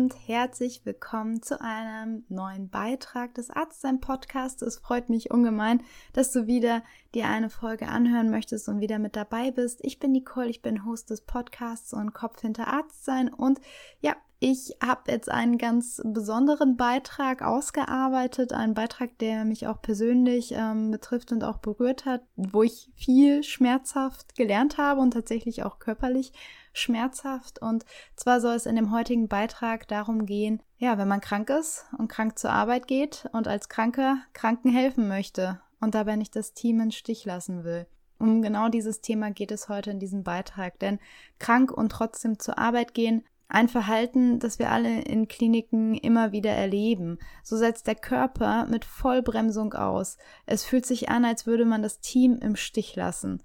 und 0.00 0.16
herzlich 0.26 0.86
willkommen 0.86 1.42
zu 1.42 1.60
einem 1.60 2.24
neuen 2.30 2.70
Beitrag 2.70 3.34
des 3.34 3.50
Arztsein 3.50 4.00
Podcasts. 4.00 4.62
Es 4.62 4.78
freut 4.78 5.10
mich 5.10 5.30
ungemein, 5.30 5.82
dass 6.14 6.32
du 6.32 6.46
wieder 6.46 6.82
dir 7.14 7.28
eine 7.28 7.50
Folge 7.50 7.86
anhören 7.86 8.30
möchtest 8.30 8.70
und 8.70 8.80
wieder 8.80 8.98
mit 8.98 9.14
dabei 9.14 9.50
bist. 9.50 9.80
Ich 9.82 9.98
bin 9.98 10.12
Nicole, 10.12 10.48
ich 10.48 10.62
bin 10.62 10.86
Host 10.86 11.10
des 11.10 11.20
Podcasts 11.20 11.92
und 11.92 12.14
Kopf 12.14 12.40
hinter 12.40 12.68
Arztsein 12.68 13.28
und 13.28 13.60
ja, 14.00 14.16
ich 14.42 14.74
habe 14.82 15.12
jetzt 15.12 15.30
einen 15.30 15.58
ganz 15.58 16.00
besonderen 16.02 16.78
Beitrag 16.78 17.42
ausgearbeitet, 17.42 18.54
einen 18.54 18.72
Beitrag, 18.72 19.18
der 19.18 19.44
mich 19.44 19.66
auch 19.66 19.82
persönlich 19.82 20.52
ähm, 20.56 20.90
betrifft 20.90 21.30
und 21.30 21.44
auch 21.44 21.58
berührt 21.58 22.06
hat, 22.06 22.22
wo 22.36 22.62
ich 22.62 22.90
viel 22.94 23.42
schmerzhaft 23.42 24.34
gelernt 24.34 24.78
habe 24.78 25.02
und 25.02 25.10
tatsächlich 25.12 25.62
auch 25.62 25.78
körperlich 25.78 26.32
schmerzhaft. 26.72 27.60
Und 27.60 27.84
zwar 28.16 28.40
soll 28.40 28.54
es 28.54 28.64
in 28.64 28.76
dem 28.76 28.90
heutigen 28.90 29.28
Beitrag 29.28 29.86
darum 29.88 30.24
gehen, 30.24 30.62
ja, 30.78 30.96
wenn 30.96 31.08
man 31.08 31.20
krank 31.20 31.50
ist 31.50 31.84
und 31.98 32.08
krank 32.08 32.38
zur 32.38 32.50
Arbeit 32.50 32.88
geht 32.88 33.28
und 33.32 33.46
als 33.46 33.68
Kranker 33.68 34.22
Kranken 34.32 34.70
helfen 34.70 35.06
möchte 35.06 35.60
und 35.80 35.94
dabei 35.94 36.16
nicht 36.16 36.34
das 36.34 36.54
Team 36.54 36.80
in 36.80 36.92
Stich 36.92 37.26
lassen 37.26 37.62
will. 37.62 37.86
Um 38.18 38.40
genau 38.40 38.70
dieses 38.70 39.02
Thema 39.02 39.30
geht 39.30 39.50
es 39.50 39.68
heute 39.68 39.90
in 39.90 39.98
diesem 39.98 40.24
Beitrag, 40.24 40.78
denn 40.78 40.98
krank 41.38 41.70
und 41.70 41.92
trotzdem 41.92 42.38
zur 42.38 42.58
Arbeit 42.58 42.94
gehen 42.94 43.22
ein 43.50 43.68
Verhalten, 43.68 44.38
das 44.38 44.58
wir 44.58 44.70
alle 44.70 45.02
in 45.02 45.28
Kliniken 45.28 45.94
immer 45.94 46.32
wieder 46.32 46.50
erleben. 46.50 47.18
So 47.42 47.56
setzt 47.56 47.86
der 47.86 47.94
Körper 47.94 48.66
mit 48.66 48.84
Vollbremsung 48.84 49.74
aus. 49.74 50.18
Es 50.46 50.64
fühlt 50.64 50.86
sich 50.86 51.08
an, 51.08 51.24
als 51.24 51.46
würde 51.46 51.64
man 51.64 51.82
das 51.82 52.00
Team 52.00 52.38
im 52.40 52.56
Stich 52.56 52.96
lassen. 52.96 53.42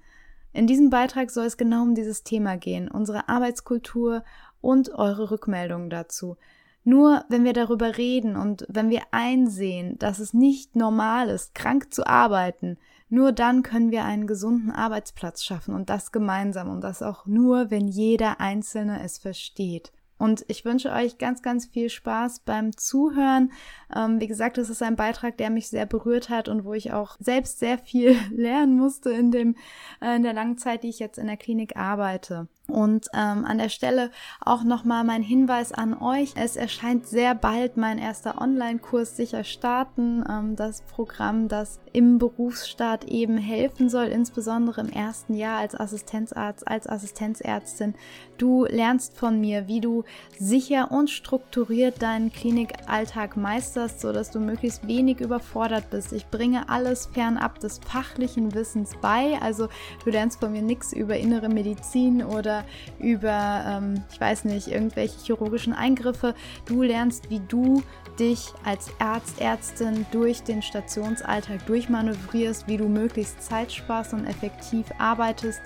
In 0.53 0.67
diesem 0.67 0.89
Beitrag 0.89 1.31
soll 1.31 1.45
es 1.45 1.57
genau 1.57 1.81
um 1.81 1.95
dieses 1.95 2.23
Thema 2.23 2.55
gehen, 2.57 2.89
unsere 2.89 3.27
Arbeitskultur 3.27 4.23
und 4.61 4.89
eure 4.89 5.31
Rückmeldungen 5.31 5.89
dazu. 5.89 6.37
Nur 6.85 7.25
wenn 7.29 7.43
wir 7.43 7.53
darüber 7.53 7.97
reden 7.97 8.35
und 8.35 8.65
wenn 8.69 8.89
wir 8.89 9.01
einsehen, 9.11 9.97
dass 9.97 10.19
es 10.19 10.33
nicht 10.33 10.75
normal 10.75 11.29
ist, 11.29 11.55
krank 11.55 11.93
zu 11.93 12.05
arbeiten, 12.07 12.77
nur 13.09 13.31
dann 13.31 13.63
können 13.63 13.91
wir 13.91 14.03
einen 14.03 14.27
gesunden 14.27 14.71
Arbeitsplatz 14.71 15.43
schaffen 15.43 15.75
und 15.75 15.89
das 15.89 16.11
gemeinsam 16.11 16.69
und 16.69 16.81
das 16.81 17.01
auch 17.01 17.25
nur, 17.25 17.69
wenn 17.71 17.87
jeder 17.87 18.39
Einzelne 18.39 19.03
es 19.03 19.17
versteht. 19.17 19.91
Und 20.17 20.45
ich 20.47 20.63
wünsche 20.63 20.91
euch 20.91 21.17
ganz, 21.17 21.41
ganz 21.41 21.65
viel 21.65 21.89
Spaß 21.89 22.39
beim 22.39 22.75
Zuhören. 22.77 23.51
Ähm, 23.93 24.21
wie 24.21 24.27
gesagt, 24.27 24.57
das 24.57 24.69
ist 24.69 24.81
ein 24.81 24.95
Beitrag, 24.95 25.37
der 25.37 25.49
mich 25.49 25.67
sehr 25.67 25.85
berührt 25.85 26.29
hat 26.29 26.47
und 26.47 26.63
wo 26.63 26.73
ich 26.73 26.93
auch 26.93 27.17
selbst 27.19 27.59
sehr 27.59 27.77
viel 27.77 28.15
lernen 28.31 28.77
musste 28.77 29.11
in 29.11 29.31
dem, 29.31 29.55
äh, 30.01 30.15
in 30.15 30.23
der 30.23 30.33
langen 30.33 30.57
Zeit, 30.57 30.83
die 30.83 30.89
ich 30.89 30.99
jetzt 30.99 31.17
in 31.17 31.27
der 31.27 31.37
Klinik 31.37 31.75
arbeite. 31.75 32.47
Und 32.67 33.07
ähm, 33.13 33.45
an 33.45 33.59
der 33.59 33.69
Stelle 33.69 34.09
auch 34.41 34.63
nochmal 34.63 35.03
mein 35.03 35.21
Hinweis 35.21 35.71
an 35.71 35.93
euch. 35.93 36.33
Es 36.35 36.55
erscheint 36.55 37.05
sehr 37.05 37.35
bald 37.35 37.77
mein 37.77 37.99
erster 37.99 38.41
Online-Kurs 38.41 39.15
sicher 39.15 39.43
starten. 39.43 40.23
Ähm, 40.27 40.55
das 40.55 40.81
Programm, 40.81 41.47
das 41.47 41.79
im 41.93 42.17
Berufsstaat 42.17 43.05
eben 43.05 43.37
helfen 43.37 43.89
soll, 43.89 44.05
insbesondere 44.05 44.81
im 44.81 44.89
ersten 44.89 45.35
Jahr 45.35 45.59
als 45.59 45.79
Assistenzarzt, 45.79 46.67
als 46.67 46.87
Assistenzärztin. 46.87 47.93
Du 48.37 48.65
lernst 48.65 49.17
von 49.17 49.39
mir, 49.39 49.67
wie 49.67 49.79
du 49.79 50.03
sicher 50.39 50.91
und 50.91 51.09
strukturiert 51.09 52.01
deinen 52.01 52.31
Klinikalltag 52.31 53.37
meisterst, 53.37 54.01
sodass 54.01 54.31
du 54.31 54.39
möglichst 54.39 54.87
wenig 54.87 55.21
überfordert 55.21 55.89
bist. 55.89 56.13
Ich 56.13 56.27
bringe 56.27 56.67
alles 56.67 57.05
fernab 57.07 57.59
des 57.59 57.79
fachlichen 57.79 58.53
Wissens 58.53 58.91
bei. 59.01 59.37
Also 59.41 59.69
du 60.03 60.09
lernst 60.09 60.39
von 60.39 60.51
mir 60.51 60.61
nichts 60.61 60.93
über 60.93 61.15
innere 61.17 61.49
Medizin 61.49 62.23
oder 62.23 62.54
oder 62.55 62.65
über, 62.99 63.63
ähm, 63.67 64.03
ich 64.11 64.19
weiß 64.19 64.45
nicht, 64.45 64.67
irgendwelche 64.67 65.19
chirurgischen 65.23 65.73
Eingriffe. 65.73 66.35
Du 66.65 66.81
lernst, 66.81 67.29
wie 67.29 67.39
du 67.39 67.83
dich 68.19 68.53
als 68.63 68.89
Arzt, 68.99 69.41
Ärztin 69.41 70.05
durch 70.11 70.43
den 70.43 70.61
Stationsalltag 70.61 71.65
durchmanövrierst, 71.65 72.67
wie 72.67 72.77
du 72.77 72.87
möglichst 72.87 73.41
Zeit 73.41 73.71
sparst 73.71 74.13
und 74.13 74.25
effektiv 74.25 74.85
arbeitest 74.99 75.61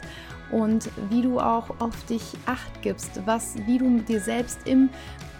und 0.52 0.90
wie 1.10 1.22
du 1.22 1.40
auch 1.40 1.70
auf 1.80 2.04
dich 2.06 2.24
acht 2.48 2.82
gibst, 2.82 3.22
was, 3.26 3.56
wie 3.68 3.78
du 3.78 4.00
dir 4.00 4.20
selbst 4.20 4.68
im 4.68 4.90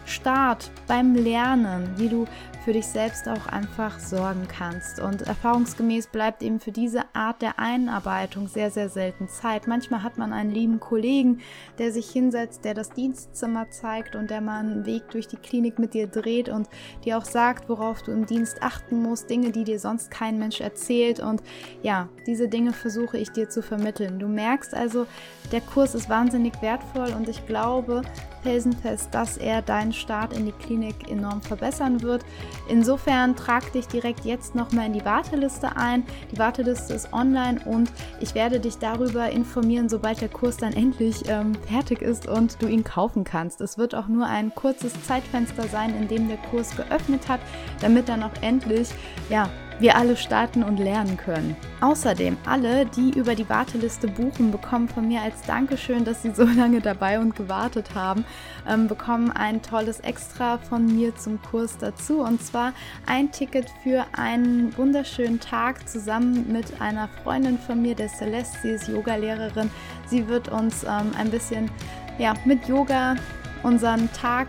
Start, 0.06 0.72
beim 0.88 1.14
Lernen, 1.16 1.94
wie 1.98 2.10
du 2.10 2.26
für 2.64 2.74
dich 2.74 2.86
selbst 2.86 3.28
auch 3.28 3.48
einfach 3.48 4.00
sorgen 4.00 4.48
kannst. 4.48 5.00
Und 5.00 5.24
erfahrungsgemäß 5.24 6.08
bleibt 6.08 6.44
eben 6.44 6.60
für 6.60 6.72
diese 6.72 7.04
Art 7.14 7.42
der 7.42 7.58
Einarbeitung 7.60 8.48
sehr, 8.48 8.72
sehr 8.72 8.90
selten 8.90 9.28
Zeit. 9.28 9.68
Manchmal 9.68 10.04
hat 10.04 10.18
man 10.18 10.34
einen 10.34 10.52
lieben 10.52 10.80
Kollegen, 10.80 11.40
der 11.78 11.92
sich 11.92 12.10
hinsetzt, 12.10 12.66
der 12.66 12.74
das 12.74 12.90
Dienstzimmer 12.90 13.70
zeigt 13.70 14.16
und 14.16 14.30
der 14.30 14.42
mal 14.42 14.60
einen 14.60 14.86
Weg 14.86 15.10
durch 15.12 15.28
die 15.28 15.38
Klinik 15.38 15.80
mit 15.80 15.94
dir 15.94 16.08
dreht 16.08 16.50
und 16.50 16.68
dir 17.06 17.18
auch 17.18 17.26
sagt, 17.26 17.70
worauf 17.70 18.02
du 18.02 18.12
im 18.12 18.26
Dienst 18.26 18.62
achten 18.62 19.02
musst, 19.02 19.30
Dinge, 19.30 19.52
die 19.52 19.64
dir 19.64 19.80
sonst 19.80 20.12
kein 20.12 20.38
Mensch 20.38 20.62
erzählt. 20.62 21.20
Und 21.20 21.42
ja, 21.82 22.10
diese 22.28 22.50
Dinge 22.50 22.74
versuche 22.74 23.18
ich 23.18 23.32
dir 23.32 23.50
zu 23.50 23.62
vermitteln. 23.62 24.20
Du 24.20 24.28
merkst 24.28 24.74
also, 24.74 25.08
der 25.52 25.62
Kurs 25.62 25.96
ist 25.96 26.10
wahnsinnig 26.10 26.62
wertvoll 26.62 27.14
und 27.14 27.28
ich 27.30 27.46
glaube 27.48 28.02
felsenfest, 28.42 29.14
dass 29.14 29.38
er 29.38 29.62
deinen 29.62 29.94
Start 29.94 30.34
in 30.34 30.46
die 30.46 30.52
Klinik 30.52 31.10
enorm 31.10 31.42
verbessern 31.42 32.02
wird. 32.02 32.24
Insofern 32.68 33.36
trag 33.36 33.72
dich 33.74 33.88
direkt 33.88 34.26
jetzt 34.26 34.56
nochmal 34.56 34.88
in 34.88 34.94
die 34.94 35.06
Warteliste 35.06 35.76
ein. 35.76 36.04
Die 36.32 36.38
Warteliste 36.38 36.94
ist 36.94 37.14
online 37.14 37.62
und 37.66 37.92
ich 38.20 38.36
werde 38.36 38.60
dich 38.60 38.78
darüber 38.78 39.30
informieren, 39.30 39.90
sobald 39.90 40.22
der 40.22 40.30
Kurs 40.30 40.58
dann 40.58 40.74
endlich 40.74 41.24
ähm, 41.28 41.54
fertig 41.68 42.02
ist 42.02 42.28
und 42.28 42.62
du 42.62 42.68
ihn 42.68 42.84
kaufen 42.84 43.24
kannst. 43.24 43.62
Es 43.62 43.78
wird 43.78 43.96
auch 43.96 44.08
nur 44.08 44.26
ein 44.26 44.54
kurzes 44.54 44.94
Zeitfenster 45.06 45.68
sein, 45.68 45.96
in 45.96 46.08
dem 46.08 46.28
der 46.28 46.38
Kurs 46.38 46.76
geöffnet 46.76 47.28
hat, 47.28 47.40
damit 47.82 48.10
dann 48.10 48.24
auch 48.24 48.42
endlich 48.42 48.90
ja, 49.30 49.50
wir 49.80 49.96
alle 49.96 50.18
starten 50.18 50.64
und 50.64 50.78
lernen 50.78 51.18
können. 51.18 51.56
Außerdem, 51.82 52.38
alle, 52.46 52.86
die 52.86 53.12
über 53.18 53.36
die 53.36 53.48
Warteliste 53.50 54.08
buchen, 54.08 54.52
bekommen 54.52 54.90
von 54.90 55.08
mir 55.08 55.22
als 55.22 55.42
Dankeschön, 55.44 56.04
dass 56.04 56.22
sie 56.22 56.32
so 56.32 56.44
lange 56.58 56.82
dabei 56.82 57.20
und 57.20 57.36
gewartet 57.36 57.96
haben, 57.96 58.26
ähm, 58.68 58.88
bekommen 58.88 59.32
ein 59.32 59.62
tolles 59.62 60.02
Extra 60.02 60.58
von 60.58 60.86
mir 60.86 61.16
zum 61.16 61.42
Kurs 61.42 61.78
dazu. 61.78 62.22
Und 62.22 62.44
zwar 62.44 62.74
ein 63.06 63.32
Ticket 63.32 63.68
für 63.84 64.06
einen 64.14 64.78
wunderschönen 64.78 65.40
Tag 65.40 65.88
zusammen 65.88 66.52
mit 66.52 66.82
einer 66.82 67.08
Freundin 67.24 67.58
von 67.58 67.82
mir, 67.82 67.96
der 67.96 68.10
Celeste. 68.10 68.58
Sie 68.62 68.70
ist 68.70 68.88
Yogalehrerin. 68.88 69.72
Sie 70.08 70.28
wird 70.28 70.50
uns 70.50 70.84
ähm, 70.84 71.12
ein 71.18 71.30
bisschen 71.32 71.72
ja, 72.18 72.34
mit 72.44 72.68
Yoga 72.68 73.16
unseren 73.64 74.12
Tag 74.14 74.48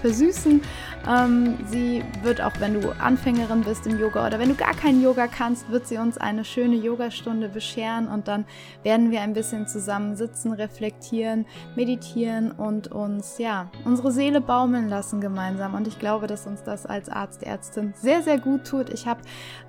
versüßen. 0.00 0.62
Ähm, 1.08 1.56
sie 1.66 2.04
wird 2.22 2.42
auch, 2.42 2.52
wenn 2.58 2.80
du 2.80 2.90
Anfängerin 3.00 3.62
bist 3.62 3.86
im 3.86 3.98
Yoga 3.98 4.26
oder 4.26 4.38
wenn 4.38 4.50
du 4.50 4.54
gar 4.54 4.74
kein 4.74 5.02
Yoga 5.02 5.28
kannst, 5.28 5.70
wird 5.70 5.86
sie 5.86 5.96
uns 5.96 6.18
eine 6.18 6.44
schöne 6.44 6.76
Yogastunde 6.76 7.48
bescheren 7.48 8.06
und 8.06 8.28
dann 8.28 8.44
werden 8.82 9.10
wir 9.10 9.22
ein 9.22 9.32
bisschen 9.32 9.66
zusammen 9.66 10.14
sitzen, 10.16 10.52
reflektieren, 10.52 11.46
meditieren 11.74 12.52
und 12.52 12.92
uns, 12.92 13.38
ja, 13.38 13.70
unsere 13.84 14.12
Seele 14.12 14.40
baumeln 14.40 14.88
lassen 14.88 15.20
gemeinsam. 15.20 15.74
Und 15.74 15.88
ich 15.88 15.98
glaube, 15.98 16.26
dass 16.26 16.46
uns 16.46 16.62
das 16.62 16.84
als 16.84 17.08
Arzt, 17.08 17.42
Ärztin 17.42 17.94
sehr, 17.96 18.22
sehr 18.22 18.38
gut 18.38 18.66
tut. 18.66 18.90
Ich 18.90 19.06
habe 19.06 19.20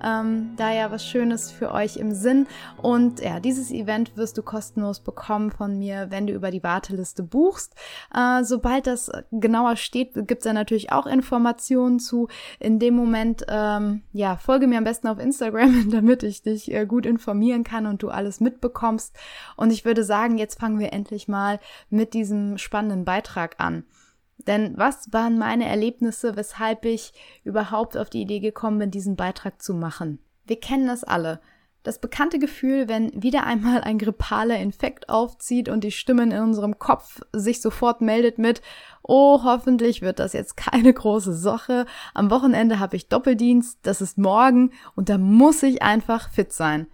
ähm, 0.04 0.52
da 0.56 0.72
ja 0.72 0.90
was 0.90 1.06
Schönes 1.06 1.50
für 1.50 1.72
euch 1.72 1.96
im 1.96 2.12
Sinn 2.12 2.46
und 2.76 3.20
ja, 3.20 3.40
dieses 3.40 3.70
Event 3.70 4.16
wirst 4.16 4.36
du 4.36 4.42
kostenlos 4.42 5.00
bekommen 5.00 5.50
von 5.50 5.78
mir, 5.78 6.10
wenn 6.10 6.26
du 6.26 6.34
über 6.34 6.50
die 6.50 6.62
Warteliste 6.62 7.22
buchst. 7.22 7.74
Äh, 8.14 8.44
sobald 8.44 8.86
das 8.86 9.10
genauer 9.30 9.76
steht, 9.76 10.14
gibt 10.26 10.40
es 10.40 10.44
ja 10.44 10.52
natürlich 10.52 10.92
auch 10.92 11.06
Informationen 11.06 11.21
zu. 11.22 12.28
In 12.58 12.78
dem 12.78 12.94
Moment, 12.94 13.44
ähm, 13.48 14.02
ja, 14.12 14.36
folge 14.36 14.66
mir 14.66 14.78
am 14.78 14.84
besten 14.84 15.08
auf 15.08 15.18
Instagram, 15.18 15.90
damit 15.90 16.22
ich 16.22 16.42
dich 16.42 16.72
äh, 16.72 16.86
gut 16.86 17.06
informieren 17.06 17.64
kann 17.64 17.86
und 17.86 18.02
du 18.02 18.08
alles 18.08 18.40
mitbekommst. 18.40 19.16
Und 19.56 19.72
ich 19.72 19.84
würde 19.84 20.04
sagen, 20.04 20.38
jetzt 20.38 20.60
fangen 20.60 20.78
wir 20.78 20.92
endlich 20.92 21.28
mal 21.28 21.60
mit 21.90 22.14
diesem 22.14 22.58
spannenden 22.58 23.04
Beitrag 23.04 23.56
an. 23.58 23.84
Denn 24.46 24.74
was 24.76 25.12
waren 25.12 25.38
meine 25.38 25.68
Erlebnisse, 25.68 26.36
weshalb 26.36 26.84
ich 26.84 27.12
überhaupt 27.44 27.96
auf 27.96 28.10
die 28.10 28.22
Idee 28.22 28.40
gekommen 28.40 28.78
bin, 28.78 28.90
diesen 28.90 29.16
Beitrag 29.16 29.62
zu 29.62 29.74
machen? 29.74 30.18
Wir 30.44 30.58
kennen 30.58 30.86
das 30.86 31.04
alle. 31.04 31.40
Das 31.82 32.00
bekannte 32.00 32.38
Gefühl, 32.38 32.88
wenn 32.88 33.10
wieder 33.20 33.44
einmal 33.44 33.80
ein 33.80 33.98
grippaler 33.98 34.58
Infekt 34.58 35.08
aufzieht 35.08 35.68
und 35.68 35.82
die 35.82 35.90
Stimme 35.90 36.22
in 36.22 36.32
unserem 36.32 36.78
Kopf 36.78 37.20
sich 37.32 37.60
sofort 37.60 38.00
meldet 38.00 38.38
mit, 38.38 38.62
oh, 39.02 39.40
hoffentlich 39.44 40.02
wird 40.02 40.18
das 40.18 40.32
jetzt 40.32 40.56
keine 40.56 40.92
große 40.92 41.34
Sache. 41.34 41.86
Am 42.14 42.30
Wochenende 42.30 42.78
habe 42.78 42.96
ich 42.96 43.08
Doppeldienst, 43.08 43.78
das 43.82 44.00
ist 44.00 44.18
morgen 44.18 44.70
und 44.94 45.08
da 45.08 45.18
muss 45.18 45.62
ich 45.62 45.82
einfach 45.82 46.30
fit 46.30 46.52
sein. 46.52 46.86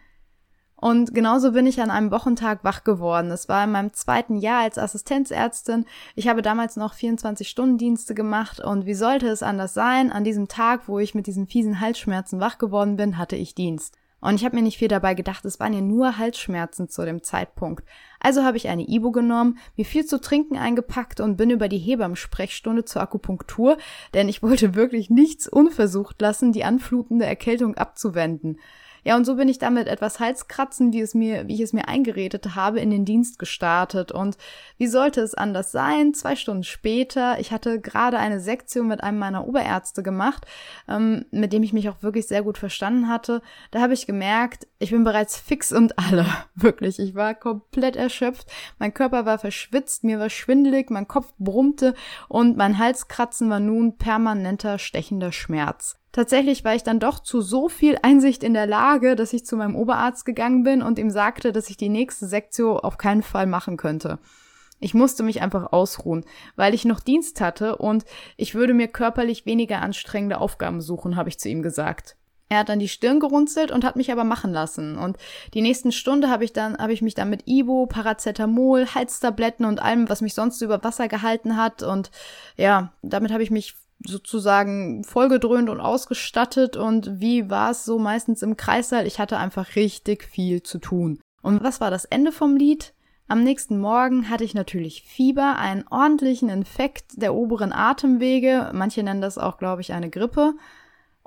Und 0.80 1.12
genauso 1.12 1.52
bin 1.52 1.66
ich 1.66 1.80
an 1.80 1.90
einem 1.90 2.12
Wochentag 2.12 2.62
wach 2.62 2.84
geworden. 2.84 3.32
Es 3.32 3.48
war 3.48 3.64
in 3.64 3.72
meinem 3.72 3.92
zweiten 3.94 4.36
Jahr 4.36 4.62
als 4.62 4.78
Assistenzärztin. 4.78 5.86
Ich 6.14 6.28
habe 6.28 6.40
damals 6.40 6.76
noch 6.76 6.94
24-Stunden-Dienste 6.94 8.14
gemacht 8.14 8.60
und 8.60 8.86
wie 8.86 8.94
sollte 8.94 9.26
es 9.26 9.42
anders 9.42 9.74
sein? 9.74 10.12
An 10.12 10.22
diesem 10.22 10.46
Tag, 10.46 10.82
wo 10.86 11.00
ich 11.00 11.16
mit 11.16 11.26
diesen 11.26 11.48
fiesen 11.48 11.80
Halsschmerzen 11.80 12.38
wach 12.38 12.58
geworden 12.58 12.96
bin, 12.96 13.18
hatte 13.18 13.34
ich 13.34 13.56
Dienst. 13.56 13.96
Und 14.20 14.34
ich 14.34 14.44
habe 14.44 14.56
mir 14.56 14.62
nicht 14.62 14.78
viel 14.78 14.88
dabei 14.88 15.14
gedacht, 15.14 15.44
es 15.44 15.60
waren 15.60 15.72
ja 15.72 15.80
nur 15.80 16.18
Halsschmerzen 16.18 16.88
zu 16.88 17.04
dem 17.04 17.22
Zeitpunkt. 17.22 17.84
Also 18.18 18.42
habe 18.42 18.56
ich 18.56 18.68
eine 18.68 18.88
Ibo 18.88 19.12
genommen, 19.12 19.58
mir 19.76 19.84
viel 19.84 20.04
zu 20.06 20.20
trinken 20.20 20.56
eingepackt 20.56 21.20
und 21.20 21.36
bin 21.36 21.50
über 21.50 21.68
die 21.68 21.78
Hebammsprechstunde 21.78 22.84
zur 22.84 23.02
Akupunktur, 23.02 23.78
denn 24.14 24.28
ich 24.28 24.42
wollte 24.42 24.74
wirklich 24.74 25.08
nichts 25.08 25.46
unversucht 25.46 26.20
lassen, 26.20 26.52
die 26.52 26.64
anflutende 26.64 27.26
Erkältung 27.26 27.76
abzuwenden. 27.76 28.58
Ja, 29.08 29.16
und 29.16 29.24
so 29.24 29.36
bin 29.36 29.48
ich 29.48 29.58
damit 29.58 29.88
etwas 29.88 30.20
Halskratzen, 30.20 30.92
wie 30.92 31.00
es 31.00 31.14
mir, 31.14 31.48
wie 31.48 31.54
ich 31.54 31.62
es 31.62 31.72
mir 31.72 31.88
eingeredet 31.88 32.54
habe, 32.54 32.78
in 32.78 32.90
den 32.90 33.06
Dienst 33.06 33.38
gestartet. 33.38 34.12
Und 34.12 34.36
wie 34.76 34.86
sollte 34.86 35.22
es 35.22 35.32
anders 35.32 35.72
sein? 35.72 36.12
Zwei 36.12 36.36
Stunden 36.36 36.62
später, 36.62 37.40
ich 37.40 37.50
hatte 37.50 37.80
gerade 37.80 38.18
eine 38.18 38.38
Sektion 38.38 38.86
mit 38.86 39.02
einem 39.02 39.18
meiner 39.18 39.48
Oberärzte 39.48 40.02
gemacht, 40.02 40.44
ähm, 40.90 41.24
mit 41.30 41.54
dem 41.54 41.62
ich 41.62 41.72
mich 41.72 41.88
auch 41.88 42.02
wirklich 42.02 42.26
sehr 42.26 42.42
gut 42.42 42.58
verstanden 42.58 43.08
hatte. 43.08 43.40
Da 43.70 43.80
habe 43.80 43.94
ich 43.94 44.06
gemerkt, 44.06 44.66
ich 44.78 44.90
bin 44.90 45.04
bereits 45.04 45.38
fix 45.38 45.72
und 45.72 45.98
alle. 45.98 46.26
Wirklich. 46.54 46.98
Ich 46.98 47.14
war 47.14 47.34
komplett 47.34 47.96
erschöpft. 47.96 48.46
Mein 48.78 48.92
Körper 48.92 49.24
war 49.24 49.38
verschwitzt, 49.38 50.04
mir 50.04 50.18
war 50.18 50.28
schwindelig, 50.28 50.90
mein 50.90 51.08
Kopf 51.08 51.32
brummte 51.38 51.94
und 52.28 52.58
mein 52.58 52.76
Halskratzen 52.76 53.48
war 53.48 53.58
nun 53.58 53.96
permanenter 53.96 54.78
stechender 54.78 55.32
Schmerz. 55.32 55.98
Tatsächlich 56.18 56.64
war 56.64 56.74
ich 56.74 56.82
dann 56.82 56.98
doch 56.98 57.20
zu 57.20 57.40
so 57.40 57.68
viel 57.68 57.96
Einsicht 58.02 58.42
in 58.42 58.52
der 58.52 58.66
Lage, 58.66 59.14
dass 59.14 59.32
ich 59.32 59.46
zu 59.46 59.56
meinem 59.56 59.76
Oberarzt 59.76 60.24
gegangen 60.24 60.64
bin 60.64 60.82
und 60.82 60.98
ihm 60.98 61.10
sagte, 61.10 61.52
dass 61.52 61.70
ich 61.70 61.76
die 61.76 61.88
nächste 61.88 62.26
Sektion 62.26 62.80
auf 62.80 62.98
keinen 62.98 63.22
Fall 63.22 63.46
machen 63.46 63.76
könnte. 63.76 64.18
Ich 64.80 64.94
musste 64.94 65.22
mich 65.22 65.42
einfach 65.42 65.72
ausruhen, 65.72 66.24
weil 66.56 66.74
ich 66.74 66.84
noch 66.84 66.98
Dienst 66.98 67.40
hatte 67.40 67.76
und 67.76 68.04
ich 68.36 68.56
würde 68.56 68.74
mir 68.74 68.88
körperlich 68.88 69.46
weniger 69.46 69.80
anstrengende 69.80 70.40
Aufgaben 70.40 70.80
suchen, 70.80 71.14
habe 71.14 71.28
ich 71.28 71.38
zu 71.38 71.48
ihm 71.48 71.62
gesagt. 71.62 72.16
Er 72.48 72.58
hat 72.58 72.68
dann 72.68 72.80
die 72.80 72.88
Stirn 72.88 73.20
gerunzelt 73.20 73.70
und 73.70 73.84
hat 73.84 73.94
mich 73.94 74.10
aber 74.10 74.24
machen 74.24 74.52
lassen. 74.52 74.98
Und 74.98 75.18
die 75.54 75.62
nächsten 75.62 75.92
Stunde 75.92 76.30
habe 76.30 76.44
ich 76.44 76.52
dann, 76.52 76.78
habe 76.78 76.94
ich 76.94 77.00
mich 77.00 77.14
dann 77.14 77.30
mit 77.30 77.46
Ibo, 77.46 77.86
Paracetamol, 77.86 78.86
Halstabletten 78.92 79.64
und 79.64 79.80
allem, 79.80 80.08
was 80.08 80.20
mich 80.20 80.34
sonst 80.34 80.62
über 80.62 80.82
Wasser 80.82 81.06
gehalten 81.06 81.56
hat. 81.56 81.84
Und 81.84 82.10
ja, 82.56 82.92
damit 83.02 83.30
habe 83.30 83.44
ich 83.44 83.52
mich 83.52 83.76
sozusagen 84.04 85.04
vollgedröhnt 85.04 85.68
und 85.68 85.80
ausgestattet 85.80 86.76
und 86.76 87.20
wie 87.20 87.50
war 87.50 87.72
es 87.72 87.84
so 87.84 87.98
meistens 87.98 88.42
im 88.42 88.56
Kreißsaal? 88.56 89.06
Ich 89.06 89.18
hatte 89.18 89.38
einfach 89.38 89.76
richtig 89.76 90.24
viel 90.24 90.62
zu 90.62 90.78
tun. 90.78 91.20
Und 91.42 91.62
was 91.62 91.80
war 91.80 91.90
das 91.90 92.04
Ende 92.04 92.32
vom 92.32 92.56
Lied? 92.56 92.94
Am 93.26 93.42
nächsten 93.42 93.78
Morgen 93.78 94.30
hatte 94.30 94.44
ich 94.44 94.54
natürlich 94.54 95.02
Fieber, 95.02 95.56
einen 95.56 95.86
ordentlichen 95.88 96.48
Infekt 96.48 97.20
der 97.20 97.34
oberen 97.34 97.72
Atemwege. 97.72 98.70
Manche 98.72 99.02
nennen 99.02 99.20
das 99.20 99.36
auch, 99.36 99.58
glaube 99.58 99.82
ich, 99.82 99.92
eine 99.92 100.08
Grippe. 100.08 100.54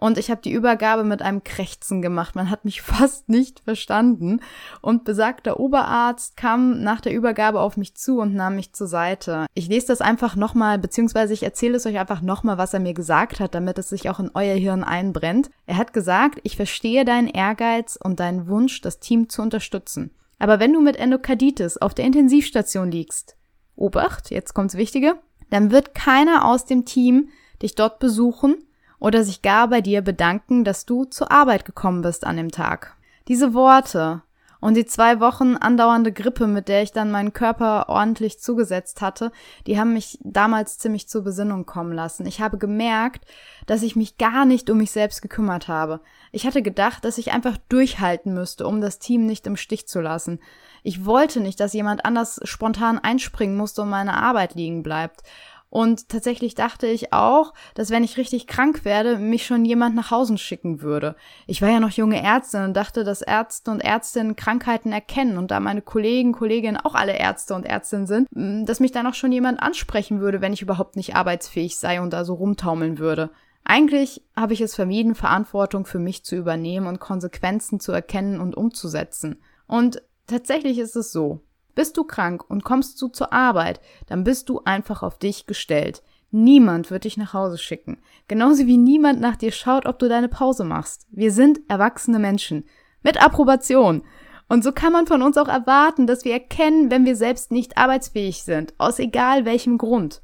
Und 0.03 0.18
ich 0.18 0.31
habe 0.31 0.42
die 0.42 0.51
Übergabe 0.51 1.03
mit 1.03 1.21
einem 1.21 1.44
Krächzen 1.44 2.01
gemacht. 2.01 2.36
Man 2.36 2.50
hat 2.50 2.65
mich 2.65 2.81
fast 2.81 3.30
nicht 3.30 3.59
verstanden. 3.59 4.42
Und 4.81 5.03
besagter 5.03 5.59
Oberarzt 5.59 6.36
kam 6.36 6.81
nach 6.81 7.01
der 7.01 7.13
Übergabe 7.13 7.62
auf 7.62 7.77
mich 7.77 7.95
zu 7.95 8.19
und 8.19 8.33
nahm 8.33 8.56
mich 8.56 8.74
zur 8.74 8.88
Seite. 8.88 9.45
Ich 9.53 9.68
lese 9.68 9.88
das 9.88 10.01
einfach 10.01 10.36
nochmal, 10.36 10.80
beziehungsweise 10.80 11.33
ich 11.33 11.44
erzähle 11.44 11.77
es 11.77 11.86
euch 11.86 12.00
einfach 12.00 12.24
nochmal, 12.24 12.57
was 12.57 12.74
er 12.74 12.80
mir 12.80 12.95
gesagt 12.95 13.39
hat, 13.39 13.53
damit 13.53 13.77
es 13.77 13.89
sich 13.89 14.09
auch 14.09 14.19
in 14.19 14.31
euer 14.33 14.56
Hirn 14.56 14.83
einbrennt. 14.83 15.51
Er 15.68 15.77
hat 15.77 15.94
gesagt, 15.94 16.39
ich 16.42 16.56
verstehe 16.56 17.06
deinen 17.06 17.27
Ehrgeiz 17.27 17.95
und 17.95 18.19
deinen 18.19 18.48
Wunsch, 18.48 18.81
das 18.81 19.00
Team 19.00 19.30
zu 19.30 19.44
unterstützen. 19.44 20.09
Aber 20.39 20.59
wenn 20.59 20.74
du 20.74 20.81
mit 20.81 20.95
Endokarditis 20.95 21.77
auf 21.77 21.94
der 21.94 22.06
Intensivstation 22.06 22.89
liegst, 22.89 23.36
Obacht, 23.75 24.31
jetzt 24.31 24.56
kommt's 24.56 24.74
Wichtige, 24.74 25.19
dann 25.51 25.69
wird 25.69 25.94
keiner 25.94 26.45
aus 26.45 26.65
dem 26.65 26.86
Team 26.86 27.30
dich 27.62 27.75
dort 27.75 28.00
besuchen 28.00 28.56
oder 29.01 29.25
sich 29.25 29.42
gar 29.42 29.68
bei 29.68 29.81
dir 29.81 30.01
bedanken, 30.01 30.63
dass 30.63 30.86
du 30.86 31.03
zur 31.03 31.31
Arbeit 31.31 31.65
gekommen 31.65 32.03
bist 32.03 32.25
an 32.25 32.38
dem 32.38 32.51
Tag. 32.51 32.95
Diese 33.27 33.53
Worte 33.53 34.21
und 34.62 34.75
die 34.75 34.86
zwei 34.86 35.19
Wochen 35.19 35.56
andauernde 35.56 36.13
Grippe, 36.13 36.45
mit 36.45 36.68
der 36.68 36.83
ich 36.83 36.92
dann 36.92 37.09
meinen 37.09 37.33
Körper 37.33 37.89
ordentlich 37.89 38.39
zugesetzt 38.39 39.01
hatte, 39.01 39.31
die 39.65 39.80
haben 39.80 39.94
mich 39.94 40.19
damals 40.21 40.77
ziemlich 40.77 41.09
zur 41.09 41.24
Besinnung 41.24 41.65
kommen 41.65 41.94
lassen. 41.94 42.27
Ich 42.27 42.42
habe 42.42 42.59
gemerkt, 42.59 43.25
dass 43.65 43.81
ich 43.81 43.95
mich 43.95 44.19
gar 44.19 44.45
nicht 44.45 44.69
um 44.69 44.77
mich 44.77 44.92
selbst 44.92 45.24
gekümmert 45.24 45.68
habe. 45.68 46.00
Ich 46.31 46.45
hatte 46.45 46.62
gedacht, 46.62 47.03
dass 47.03 47.18
ich 47.18 47.31
einfach 47.31 47.57
durchhalten 47.69 48.36
müsste, 48.36 48.68
um 48.68 48.81
das 48.81 49.00
Team 49.00 49.25
nicht 49.25 49.48
im 49.48 49.57
Stich 49.57 49.88
zu 49.88 50.00
lassen. 50.00 50.39
Ich 50.83 51.06
wollte 51.06 51.39
nicht, 51.39 51.59
dass 51.59 51.74
jemand 51.74 52.06
anders 52.06 52.39
spontan 52.44 53.00
einspringen 53.00 53.57
musste 53.57 53.81
und 53.81 53.89
meine 53.89 54.13
Arbeit 54.13 54.53
liegen 54.53 54.83
bleibt. 54.83 55.24
Und 55.71 56.09
tatsächlich 56.09 56.53
dachte 56.53 56.85
ich 56.85 57.13
auch, 57.13 57.53
dass 57.75 57.91
wenn 57.91 58.03
ich 58.03 58.18
richtig 58.18 58.45
krank 58.45 58.83
werde, 58.83 59.18
mich 59.18 59.45
schon 59.45 59.63
jemand 59.63 59.95
nach 59.95 60.12
Hause 60.12 60.38
schicken 60.38 60.81
würde. 60.81 61.15
Ich 61.47 61.62
war 61.62 61.69
ja 61.69 61.79
noch 61.79 61.91
junge 61.91 62.21
Ärztin 62.21 62.65
und 62.65 62.73
dachte, 62.75 63.06
dass 63.06 63.21
Ärzte 63.21 63.71
und 63.71 63.79
Ärztinnen 63.79 64.35
Krankheiten 64.35 64.91
erkennen 64.91 65.38
und 65.38 65.50
da 65.50 65.62
meine 65.62 65.81
Kollegen, 65.81 66.33
Kolleginnen 66.33 66.75
auch 66.75 66.94
alle 66.94 67.18
Ärzte 67.18 67.56
und 67.56 67.65
Ärztinnen 67.65 68.06
sind, 68.06 68.27
dass 68.68 68.81
mich 68.81 68.91
dann 68.91 69.07
auch 69.07 69.13
schon 69.13 69.31
jemand 69.31 69.62
ansprechen 69.62 70.19
würde, 70.19 70.41
wenn 70.41 70.51
ich 70.51 70.62
überhaupt 70.62 70.97
nicht 70.97 71.15
arbeitsfähig 71.15 71.77
sei 71.77 72.01
und 72.01 72.12
da 72.12 72.25
so 72.25 72.33
rumtaumeln 72.33 73.00
würde. 73.00 73.29
Eigentlich 73.63 74.25
habe 74.35 74.51
ich 74.51 74.59
es 74.59 74.75
vermieden, 74.75 75.15
Verantwortung 75.15 75.85
für 75.85 76.00
mich 76.00 76.25
zu 76.25 76.35
übernehmen 76.35 76.88
und 76.88 77.00
Konsequenzen 77.00 77.79
zu 77.79 77.94
erkennen 77.94 78.41
und 78.41 78.57
umzusetzen. 78.57 79.41
Und 79.67 80.03
tatsächlich 80.27 80.79
ist 80.79 80.97
es 80.97 81.13
so. 81.13 81.39
Bist 81.75 81.97
du 81.97 82.03
krank 82.03 82.44
und 82.50 82.63
kommst 82.63 83.01
du 83.01 83.07
zur 83.07 83.31
Arbeit, 83.33 83.79
dann 84.07 84.23
bist 84.23 84.50
du 84.50 84.62
einfach 84.65 85.03
auf 85.03 85.18
dich 85.18 85.45
gestellt. 85.45 86.03
Niemand 86.31 86.91
wird 86.91 87.03
dich 87.03 87.18
nach 87.18 87.33
Hause 87.33 87.57
schicken. 87.57 87.97
Genauso 88.27 88.65
wie 88.65 88.77
niemand 88.77 89.19
nach 89.19 89.35
dir 89.35 89.51
schaut, 89.51 89.85
ob 89.85 90.00
du 90.00 90.07
deine 90.07 90.29
Pause 90.29 90.63
machst. 90.63 91.06
Wir 91.12 91.31
sind 91.31 91.59
erwachsene 91.68 92.19
Menschen. 92.19 92.65
Mit 93.03 93.21
Approbation. 93.21 94.03
Und 94.47 94.63
so 94.63 94.71
kann 94.71 94.94
man 94.94 95.07
von 95.07 95.21
uns 95.21 95.38
auch 95.38 95.47
erwarten, 95.47 96.07
dass 96.07 96.25
wir 96.25 96.33
erkennen, 96.33 96.91
wenn 96.91 97.06
wir 97.06 97.15
selbst 97.15 97.51
nicht 97.51 97.77
arbeitsfähig 97.77 98.44
sind. 98.44 98.74
Aus 98.77 99.00
egal 99.00 99.45
welchem 99.45 99.77
Grund. 99.77 100.21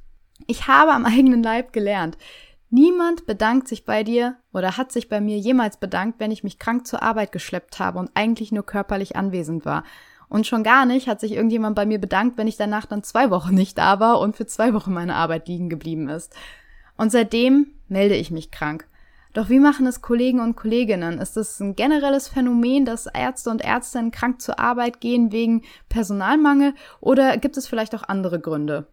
Ich 0.48 0.68
habe 0.68 0.92
am 0.92 1.06
eigenen 1.06 1.44
Leib 1.44 1.74
gelernt. 1.74 2.18
Niemand 2.70 3.26
bedankt 3.26 3.68
sich 3.68 3.86
bei 3.86 4.04
dir 4.04 4.36
oder 4.54 4.76
hat 4.76 4.92
sich 4.92 5.08
bei 5.08 5.22
mir 5.22 5.38
jemals 5.38 5.78
bedankt, 5.78 6.20
wenn 6.20 6.32
ich 6.32 6.44
mich 6.44 6.60
krank 6.60 6.86
zur 6.86 7.02
Arbeit 7.02 7.32
geschleppt 7.32 7.80
habe 7.80 8.00
und 8.00 8.12
eigentlich 8.14 8.52
nur 8.52 8.66
körperlich 8.66 9.16
anwesend 9.16 9.66
war. 9.66 9.84
Und 10.30 10.46
schon 10.46 10.64
gar 10.64 10.86
nicht 10.86 11.08
hat 11.08 11.22
sich 11.22 11.32
irgendjemand 11.32 11.76
bei 11.76 11.86
mir 11.86 12.00
bedankt, 12.00 12.38
wenn 12.38 12.48
ich 12.48 12.58
danach 12.58 12.86
dann 12.86 13.04
zwei 13.04 13.30
Wochen 13.30 13.56
nicht 13.56 13.78
da 13.78 14.00
war 14.00 14.20
und 14.20 14.36
für 14.36 14.46
zwei 14.46 14.74
Wochen 14.74 14.94
meine 14.94 15.16
Arbeit 15.16 15.48
liegen 15.48 15.70
geblieben 15.70 16.10
ist. 16.10 16.36
Und 16.98 17.12
seitdem 17.12 17.68
melde 17.88 18.16
ich 18.16 18.32
mich 18.32 18.52
krank. 18.52 18.88
Doch 19.34 19.50
wie 19.50 19.60
machen 19.60 19.86
es 19.86 20.02
Kollegen 20.02 20.40
und 20.40 20.56
Kolleginnen? 20.56 21.20
Ist 21.20 21.38
es 21.38 21.60
ein 21.60 21.76
generelles 21.76 22.28
Phänomen, 22.28 22.86
dass 22.86 23.06
Ärzte 23.06 23.52
und 23.52 23.62
Ärztinnen 23.62 24.12
krank 24.12 24.42
zur 24.42 24.60
Arbeit 24.60 25.00
gehen 25.00 25.32
wegen 25.32 25.62
Personalmangel 25.90 26.74
oder 27.02 27.38
gibt 27.38 27.56
es 27.56 27.68
vielleicht 27.68 27.94
auch 27.94 28.04
andere 28.04 28.40
Gründe? 28.40 28.88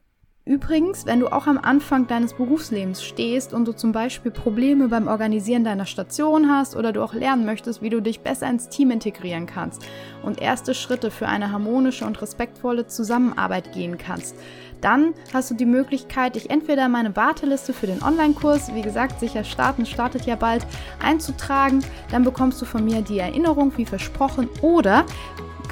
Übrigens, 0.46 1.06
wenn 1.06 1.20
du 1.20 1.28
auch 1.28 1.46
am 1.46 1.56
Anfang 1.56 2.06
deines 2.06 2.34
Berufslebens 2.34 3.02
stehst 3.02 3.54
und 3.54 3.66
du 3.66 3.72
zum 3.72 3.92
Beispiel 3.92 4.30
Probleme 4.30 4.88
beim 4.88 5.08
Organisieren 5.08 5.64
deiner 5.64 5.86
Station 5.86 6.50
hast 6.50 6.76
oder 6.76 6.92
du 6.92 7.02
auch 7.02 7.14
lernen 7.14 7.46
möchtest, 7.46 7.80
wie 7.80 7.88
du 7.88 8.02
dich 8.02 8.20
besser 8.20 8.50
ins 8.50 8.68
Team 8.68 8.90
integrieren 8.90 9.46
kannst 9.46 9.86
und 10.22 10.42
erste 10.42 10.74
Schritte 10.74 11.10
für 11.10 11.28
eine 11.28 11.50
harmonische 11.50 12.04
und 12.04 12.20
respektvolle 12.20 12.86
Zusammenarbeit 12.86 13.72
gehen 13.72 13.96
kannst, 13.96 14.36
dann 14.82 15.14
hast 15.32 15.50
du 15.50 15.54
die 15.54 15.64
Möglichkeit, 15.64 16.34
dich 16.34 16.50
entweder 16.50 16.84
in 16.84 16.92
meine 16.92 17.16
Warteliste 17.16 17.72
für 17.72 17.86
den 17.86 18.02
Online-Kurs, 18.02 18.74
wie 18.74 18.82
gesagt, 18.82 19.20
sicher 19.20 19.44
starten, 19.44 19.86
startet 19.86 20.26
ja 20.26 20.36
bald, 20.36 20.66
einzutragen. 21.02 21.82
Dann 22.10 22.22
bekommst 22.22 22.60
du 22.60 22.66
von 22.66 22.84
mir 22.84 23.00
die 23.00 23.18
Erinnerung, 23.18 23.72
wie 23.78 23.86
versprochen, 23.86 24.50
oder 24.60 25.06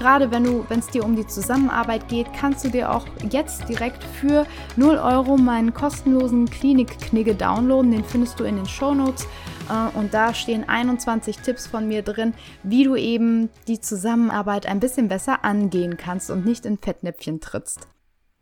gerade 0.02 0.32
wenn 0.32 0.78
es 0.80 0.88
dir 0.88 1.04
um 1.04 1.14
die 1.14 1.26
Zusammenarbeit 1.28 2.09
geht, 2.09 2.26
kannst 2.32 2.64
du 2.64 2.71
dir 2.71 2.90
auch 2.90 3.06
jetzt 3.30 3.68
direkt 3.68 4.02
für 4.02 4.47
0 4.75 4.97
Euro 4.97 5.37
meinen 5.37 5.73
kostenlosen 5.73 6.50
Klinik-Knigge 6.50 7.37
downloaden. 7.37 7.92
Den 7.92 8.04
findest 8.04 8.40
du 8.40 8.44
in 8.44 8.56
den 8.56 8.66
Show 8.66 8.94
Notes. 8.94 9.28
Äh, 9.71 9.97
und 9.97 10.12
da 10.12 10.35
stehen 10.35 10.68
21 10.68 11.38
Tipps 11.38 11.68
von 11.68 11.87
mir 11.87 12.02
drin, 12.02 12.35
wie 12.64 12.82
du 12.82 12.97
eben 12.97 13.49
die 13.68 13.80
Zusammenarbeit 13.80 14.66
ein 14.66 14.80
bisschen 14.80 15.06
besser 15.06 15.44
angehen 15.44 15.97
kannst 15.97 16.32
und 16.32 16.44
nicht 16.44 16.66
in 16.66 16.78
Fettnäpfchen 16.78 17.40
trittst. 17.40 17.91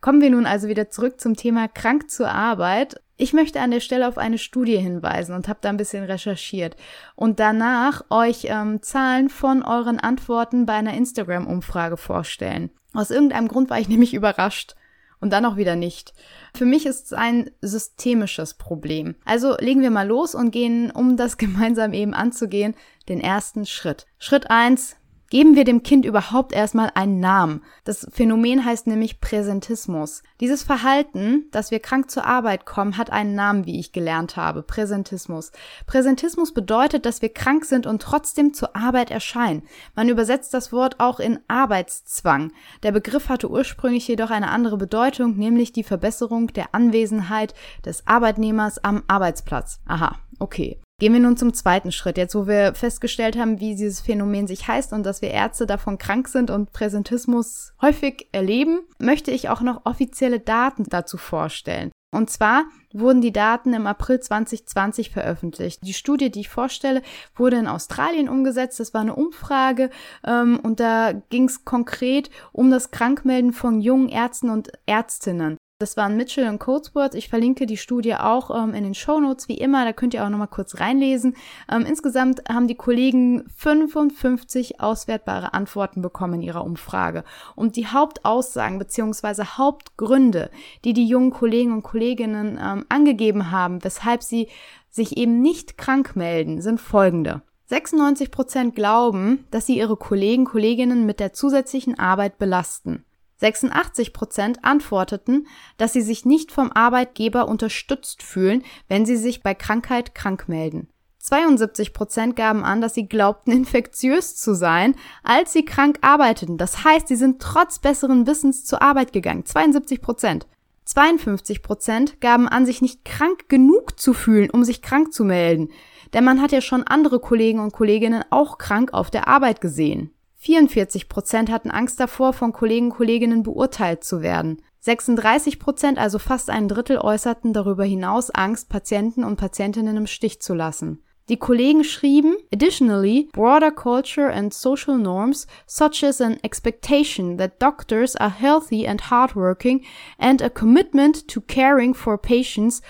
Kommen 0.00 0.22
wir 0.22 0.30
nun 0.30 0.46
also 0.46 0.68
wieder 0.68 0.88
zurück 0.88 1.20
zum 1.20 1.36
Thema 1.36 1.68
krank 1.68 2.10
zur 2.10 2.30
Arbeit. 2.30 3.00
Ich 3.18 3.34
möchte 3.34 3.60
an 3.60 3.70
der 3.70 3.80
Stelle 3.80 4.08
auf 4.08 4.16
eine 4.16 4.38
Studie 4.38 4.78
hinweisen 4.78 5.34
und 5.34 5.46
habe 5.46 5.58
da 5.60 5.68
ein 5.68 5.76
bisschen 5.76 6.04
recherchiert 6.04 6.74
und 7.16 7.38
danach 7.38 8.02
euch 8.08 8.46
ähm, 8.48 8.80
Zahlen 8.80 9.28
von 9.28 9.62
euren 9.62 10.00
Antworten 10.00 10.64
bei 10.64 10.72
einer 10.72 10.94
Instagram-Umfrage 10.94 11.98
vorstellen. 11.98 12.70
Aus 12.94 13.10
irgendeinem 13.10 13.48
Grund 13.48 13.68
war 13.68 13.78
ich 13.78 13.88
nämlich 13.90 14.14
überrascht 14.14 14.74
und 15.20 15.34
dann 15.34 15.44
auch 15.44 15.56
wieder 15.56 15.76
nicht. 15.76 16.14
Für 16.54 16.64
mich 16.64 16.86
ist 16.86 17.06
es 17.06 17.12
ein 17.12 17.50
systemisches 17.60 18.54
Problem. 18.54 19.16
Also 19.26 19.54
legen 19.58 19.82
wir 19.82 19.90
mal 19.90 20.08
los 20.08 20.34
und 20.34 20.50
gehen, 20.50 20.90
um 20.90 21.18
das 21.18 21.36
gemeinsam 21.36 21.92
eben 21.92 22.14
anzugehen, 22.14 22.74
den 23.10 23.20
ersten 23.20 23.66
Schritt. 23.66 24.06
Schritt 24.18 24.50
eins: 24.50 24.96
geben 25.30 25.54
wir 25.54 25.64
dem 25.64 25.82
Kind 25.82 26.04
überhaupt 26.04 26.52
erstmal 26.52 26.90
einen 26.94 27.20
Namen. 27.20 27.62
Das 27.84 28.06
Phänomen 28.12 28.64
heißt 28.64 28.86
nämlich 28.86 29.20
Präsentismus. 29.20 30.22
Dieses 30.40 30.62
Verhalten, 30.64 31.44
dass 31.52 31.70
wir 31.70 31.78
krank 31.78 32.10
zur 32.10 32.26
Arbeit 32.26 32.66
kommen, 32.66 32.98
hat 32.98 33.10
einen 33.10 33.34
Namen, 33.34 33.64
wie 33.64 33.78
ich 33.78 33.92
gelernt 33.92 34.36
habe. 34.36 34.62
Präsentismus. 34.62 35.52
Präsentismus 35.86 36.52
bedeutet, 36.52 37.06
dass 37.06 37.22
wir 37.22 37.32
krank 37.32 37.64
sind 37.64 37.86
und 37.86 38.02
trotzdem 38.02 38.52
zur 38.52 38.76
Arbeit 38.76 39.10
erscheinen. 39.10 39.62
Man 39.94 40.08
übersetzt 40.08 40.52
das 40.52 40.72
Wort 40.72 40.98
auch 40.98 41.20
in 41.20 41.38
Arbeitszwang. 41.48 42.52
Der 42.82 42.92
Begriff 42.92 43.28
hatte 43.28 43.48
ursprünglich 43.48 44.08
jedoch 44.08 44.30
eine 44.30 44.50
andere 44.50 44.76
Bedeutung, 44.76 45.36
nämlich 45.36 45.72
die 45.72 45.84
Verbesserung 45.84 46.48
der 46.48 46.74
Anwesenheit 46.74 47.54
des 47.84 48.06
Arbeitnehmers 48.06 48.82
am 48.82 49.04
Arbeitsplatz. 49.06 49.80
Aha, 49.86 50.18
okay. 50.40 50.80
Gehen 51.00 51.14
wir 51.14 51.20
nun 51.20 51.38
zum 51.38 51.54
zweiten 51.54 51.92
Schritt. 51.92 52.18
Jetzt, 52.18 52.34
wo 52.34 52.46
wir 52.46 52.74
festgestellt 52.74 53.38
haben, 53.38 53.58
wie 53.58 53.74
dieses 53.74 54.02
Phänomen 54.02 54.46
sich 54.46 54.68
heißt 54.68 54.92
und 54.92 55.02
dass 55.02 55.22
wir 55.22 55.30
Ärzte 55.30 55.64
davon 55.64 55.96
krank 55.96 56.28
sind 56.28 56.50
und 56.50 56.72
Präsentismus 56.72 57.72
häufig 57.80 58.28
erleben, 58.32 58.80
möchte 58.98 59.30
ich 59.30 59.48
auch 59.48 59.62
noch 59.62 59.86
offizielle 59.86 60.40
Daten 60.40 60.84
dazu 60.90 61.16
vorstellen. 61.16 61.90
Und 62.14 62.28
zwar 62.28 62.64
wurden 62.92 63.22
die 63.22 63.32
Daten 63.32 63.72
im 63.72 63.86
April 63.86 64.20
2020 64.20 65.08
veröffentlicht. 65.08 65.80
Die 65.86 65.94
Studie, 65.94 66.30
die 66.30 66.40
ich 66.40 66.50
vorstelle, 66.50 67.00
wurde 67.34 67.56
in 67.56 67.66
Australien 67.66 68.28
umgesetzt. 68.28 68.78
Das 68.78 68.92
war 68.92 69.00
eine 69.00 69.14
Umfrage 69.14 69.88
ähm, 70.26 70.60
und 70.62 70.80
da 70.80 71.12
ging 71.12 71.44
es 71.44 71.64
konkret 71.64 72.28
um 72.52 72.70
das 72.70 72.90
Krankmelden 72.90 73.54
von 73.54 73.80
jungen 73.80 74.10
Ärzten 74.10 74.50
und 74.50 74.70
Ärztinnen. 74.84 75.56
Das 75.80 75.96
waren 75.96 76.18
Mitchell 76.18 76.46
und 76.46 76.58
Codesworth. 76.58 77.14
Ich 77.14 77.30
verlinke 77.30 77.64
die 77.64 77.78
Studie 77.78 78.14
auch 78.14 78.50
ähm, 78.54 78.74
in 78.74 78.84
den 78.84 78.92
Show 78.92 79.18
Notes 79.18 79.48
wie 79.48 79.56
immer. 79.56 79.86
Da 79.86 79.94
könnt 79.94 80.12
ihr 80.12 80.22
auch 80.22 80.28
nochmal 80.28 80.46
kurz 80.46 80.78
reinlesen. 80.78 81.34
Ähm, 81.72 81.86
insgesamt 81.86 82.42
haben 82.50 82.66
die 82.66 82.74
Kollegen 82.74 83.48
55 83.56 84.82
auswertbare 84.82 85.54
Antworten 85.54 86.02
bekommen 86.02 86.34
in 86.34 86.42
ihrer 86.42 86.66
Umfrage. 86.66 87.24
Und 87.56 87.76
die 87.76 87.86
Hauptaussagen 87.86 88.78
bzw. 88.78 89.42
Hauptgründe, 89.56 90.50
die 90.84 90.92
die 90.92 91.06
jungen 91.06 91.30
Kollegen 91.30 91.72
und 91.72 91.82
Kolleginnen 91.82 92.60
ähm, 92.62 92.84
angegeben 92.90 93.50
haben, 93.50 93.82
weshalb 93.82 94.22
sie 94.22 94.48
sich 94.90 95.16
eben 95.16 95.40
nicht 95.40 95.78
krank 95.78 96.14
melden, 96.14 96.60
sind 96.60 96.78
folgende. 96.78 97.40
96 97.68 98.30
Prozent 98.30 98.74
glauben, 98.74 99.46
dass 99.50 99.64
sie 99.64 99.78
ihre 99.78 99.96
Kollegen, 99.96 100.44
Kolleginnen 100.44 101.06
mit 101.06 101.20
der 101.20 101.32
zusätzlichen 101.32 101.98
Arbeit 101.98 102.36
belasten. 102.36 103.06
86 103.40 104.12
Prozent 104.12 104.64
antworteten, 104.64 105.46
dass 105.76 105.92
sie 105.92 106.02
sich 106.02 106.24
nicht 106.24 106.52
vom 106.52 106.70
Arbeitgeber 106.72 107.48
unterstützt 107.48 108.22
fühlen, 108.22 108.62
wenn 108.88 109.06
sie 109.06 109.16
sich 109.16 109.42
bei 109.42 109.54
Krankheit 109.54 110.14
krank 110.14 110.48
melden. 110.48 110.88
72 111.18 111.92
Prozent 111.92 112.34
gaben 112.34 112.64
an, 112.64 112.80
dass 112.80 112.94
sie 112.94 113.06
glaubten, 113.06 113.50
infektiös 113.52 114.36
zu 114.36 114.54
sein, 114.54 114.94
als 115.22 115.52
sie 115.52 115.64
krank 115.64 115.98
arbeiteten. 116.02 116.58
Das 116.58 116.84
heißt, 116.84 117.08
sie 117.08 117.16
sind 117.16 117.40
trotz 117.40 117.78
besseren 117.78 118.26
Wissens 118.26 118.64
zur 118.64 118.82
Arbeit 118.82 119.12
gegangen. 119.12 119.44
72 119.44 120.00
Prozent. 120.00 120.46
52 120.84 121.62
Prozent 121.62 122.20
gaben 122.20 122.48
an, 122.48 122.66
sich 122.66 122.82
nicht 122.82 123.04
krank 123.04 123.48
genug 123.48 124.00
zu 124.00 124.12
fühlen, 124.12 124.50
um 124.50 124.64
sich 124.64 124.82
krank 124.82 125.12
zu 125.12 125.24
melden. 125.24 125.68
Denn 126.12 126.24
man 126.24 126.42
hat 126.42 126.52
ja 126.52 126.60
schon 126.60 126.82
andere 126.82 127.20
Kollegen 127.20 127.60
und 127.60 127.72
Kolleginnen 127.72 128.24
auch 128.30 128.58
krank 128.58 128.92
auf 128.92 129.10
der 129.10 129.28
Arbeit 129.28 129.60
gesehen. 129.60 130.10
44 130.42 131.10
Prozent 131.10 131.50
hatten 131.50 131.70
Angst 131.70 132.00
davor, 132.00 132.32
von 132.32 132.52
Kollegen 132.54 132.86
und 132.86 132.96
Kolleginnen 132.96 133.42
beurteilt 133.42 134.04
zu 134.04 134.22
werden. 134.22 134.62
36 134.80 135.58
Prozent, 135.58 135.98
also 135.98 136.18
fast 136.18 136.48
ein 136.48 136.66
Drittel, 136.66 136.96
äußerten 136.96 137.52
darüber 137.52 137.84
hinaus 137.84 138.30
Angst, 138.30 138.70
Patienten 138.70 139.22
und 139.22 139.36
Patientinnen 139.36 139.98
im 139.98 140.06
Stich 140.06 140.40
zu 140.40 140.54
lassen. 140.54 141.02
Die 141.28 141.36
Kollegen 141.36 141.84
schrieben, 141.84 142.36
additionally, 142.52 143.28
broader 143.32 143.70
culture 143.70 144.32
and 144.32 144.54
social 144.54 144.96
norms, 144.96 145.46
such 145.66 146.02
as 146.02 146.22
an 146.22 146.38
expectation 146.42 147.36
that 147.36 147.60
doctors 147.60 148.16
are 148.16 148.32
healthy 148.32 148.88
and 148.88 149.10
hardworking 149.10 149.84
and 150.18 150.42
a 150.42 150.48
commitment 150.48 151.28
to 151.28 151.42
caring 151.42 151.92
for 151.92 152.16
patients, 152.16 152.80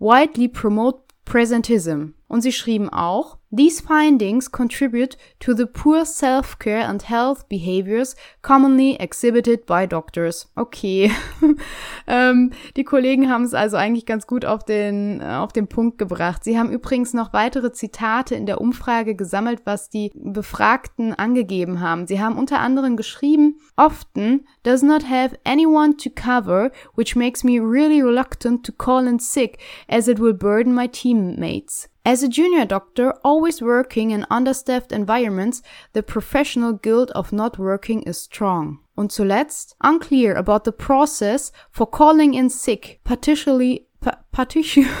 widely 0.00 0.48
promote 0.48 1.04
presentism. 1.24 2.14
Und 2.26 2.40
sie 2.40 2.52
schrieben 2.52 2.88
auch, 2.88 3.35
These 3.52 3.80
findings 3.80 4.50
contribute 4.50 5.16
to 5.38 5.54
the 5.54 5.66
poor 5.66 6.04
self-care 6.04 6.80
and 6.80 7.00
health 7.00 7.48
behaviors 7.48 8.16
commonly 8.42 8.96
exhibited 8.98 9.66
by 9.66 9.86
doctors. 9.86 10.50
Okay. 10.56 11.12
ähm, 12.08 12.52
die 12.76 12.82
Kollegen 12.82 13.30
haben 13.30 13.44
es 13.44 13.54
also 13.54 13.76
eigentlich 13.76 14.04
ganz 14.04 14.26
gut 14.26 14.44
auf 14.44 14.64
den, 14.64 15.20
äh, 15.20 15.24
auf 15.24 15.52
den 15.52 15.68
Punkt 15.68 15.96
gebracht. 15.96 16.42
Sie 16.42 16.58
haben 16.58 16.72
übrigens 16.72 17.14
noch 17.14 17.32
weitere 17.32 17.70
Zitate 17.70 18.34
in 18.34 18.46
der 18.46 18.60
Umfrage 18.60 19.14
gesammelt, 19.14 19.62
was 19.64 19.90
die 19.90 20.10
Befragten 20.14 21.14
angegeben 21.14 21.80
haben. 21.80 22.08
Sie 22.08 22.20
haben 22.20 22.36
unter 22.36 22.58
anderem 22.58 22.96
geschrieben, 22.96 23.60
often 23.76 24.44
does 24.64 24.82
not 24.82 25.08
have 25.08 25.38
anyone 25.44 25.96
to 25.96 26.10
cover, 26.10 26.72
which 26.96 27.14
makes 27.14 27.44
me 27.44 27.60
really 27.60 28.02
reluctant 28.02 28.66
to 28.66 28.72
call 28.72 29.06
in 29.06 29.20
sick 29.20 29.58
as 29.86 30.08
it 30.08 30.18
will 30.18 30.34
burden 30.34 30.74
my 30.74 30.88
teammates. 30.88 31.88
As 32.06 32.22
a 32.22 32.28
junior 32.28 32.64
doctor, 32.64 33.14
always 33.24 33.60
working 33.60 34.12
in 34.12 34.26
understaffed 34.30 34.92
environments, 34.92 35.60
the 35.92 36.04
professional 36.04 36.72
guilt 36.72 37.10
of 37.16 37.32
not 37.32 37.58
working 37.58 38.04
is 38.04 38.16
strong. 38.16 38.78
Und 38.94 39.10
zuletzt, 39.10 39.74
unclear 39.80 40.36
about 40.36 40.62
the 40.64 40.70
process 40.70 41.50
for 41.72 41.84
calling 41.84 42.32
in 42.32 42.48
sick, 42.48 43.00
particularly, 43.02 43.88
particularly 44.30 44.94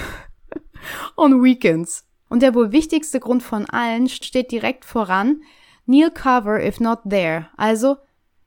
on 1.16 1.40
weekends. 1.40 2.02
Und 2.28 2.42
der 2.42 2.56
wohl 2.56 2.72
wichtigste 2.72 3.20
Grund 3.20 3.44
von 3.44 3.66
allen 3.66 4.08
steht 4.08 4.50
direkt 4.50 4.84
voran, 4.84 5.42
Neil 5.86 6.10
cover 6.10 6.58
if 6.58 6.80
not 6.80 7.08
there. 7.08 7.50
Also, 7.56 7.98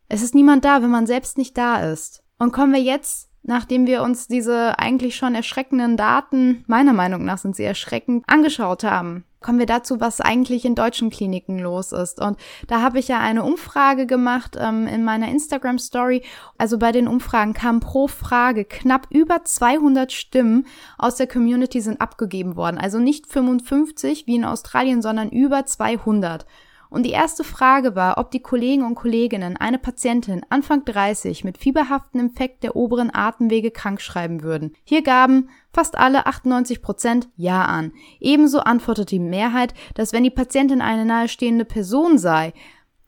es 0.10 0.22
ist 0.22 0.36
niemand 0.36 0.66
da, 0.66 0.82
wenn 0.82 0.92
man 0.92 1.08
selbst 1.08 1.38
nicht 1.38 1.58
da 1.58 1.80
ist. 1.90 2.24
Und 2.38 2.52
kommen 2.52 2.74
wir 2.74 2.82
jetzt 2.82 3.29
nachdem 3.50 3.88
wir 3.88 4.04
uns 4.04 4.28
diese 4.28 4.78
eigentlich 4.78 5.16
schon 5.16 5.34
erschreckenden 5.34 5.98
Daten, 5.98 6.64
meiner 6.68 6.94
Meinung 6.94 7.26
nach 7.26 7.40
sind 7.40 7.56
sie 7.56 7.64
erschreckend, 7.64 8.24
angeschaut 8.28 8.84
haben, 8.84 9.24
kommen 9.42 9.58
wir 9.58 9.66
dazu, 9.66 10.00
was 10.00 10.22
eigentlich 10.22 10.66
in 10.66 10.76
deutschen 10.76 11.10
Kliniken 11.10 11.58
los 11.58 11.92
ist. 11.92 12.22
Und 12.22 12.38
da 12.68 12.84
habe 12.84 13.00
ich 13.00 13.08
ja 13.08 13.20
eine 13.20 13.44
Umfrage 13.44 14.06
gemacht 14.06 14.56
ähm, 14.60 14.86
in 14.86 15.04
meiner 15.04 15.30
Instagram 15.30 15.80
Story. 15.80 16.22
Also 16.60 16.78
bei 16.78 16.92
den 16.92 17.08
Umfragen 17.08 17.54
kamen 17.54 17.80
pro 17.80 18.08
Frage 18.08 18.66
knapp 18.66 19.08
über 19.10 19.44
200 19.44 20.12
Stimmen 20.12 20.68
aus 21.00 21.16
der 21.16 21.26
Community 21.26 21.82
sind 21.82 22.02
abgegeben 22.02 22.56
worden. 22.56 22.78
Also 22.78 23.00
nicht 23.00 23.26
55 23.26 24.28
wie 24.28 24.36
in 24.36 24.46
Australien, 24.46 25.02
sondern 25.02 25.30
über 25.30 25.66
200. 25.66 26.46
Und 26.90 27.04
die 27.04 27.12
erste 27.12 27.44
Frage 27.44 27.96
war, 27.96 28.18
ob 28.18 28.32
die 28.32 28.42
Kollegen 28.42 28.84
und 28.84 28.96
Kolleginnen 28.96 29.58
eine 29.58 29.78
Patientin 29.78 30.42
Anfang 30.50 30.86
30 30.86 31.44
mit 31.44 31.60
fieberhaftem 31.60 32.20
Infekt 32.20 32.64
der 32.64 32.76
oberen 32.76 33.14
Atemwege 33.14 33.70
krankschreiben 33.70 34.42
würden. 34.42 34.74
Hier 34.84 35.04
gaben 35.04 35.50
fast 35.72 35.98
alle 35.98 36.26
98 36.26 36.82
Prozent 36.82 37.30
Ja 37.36 37.66
an. 37.66 37.94
Ebenso 38.20 38.60
antwortete 38.60 39.06
die 39.06 39.20
Mehrheit, 39.20 39.76
dass 39.94 40.14
wenn 40.14 40.24
die 40.24 40.32
Patientin 40.32 40.82
eine 40.82 41.06
nahestehende 41.06 41.66
Person 41.66 42.18
sei, 42.18 42.54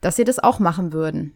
dass 0.00 0.14
sie 0.14 0.24
das 0.24 0.38
auch 0.38 0.60
machen 0.60 0.92
würden. 0.92 1.34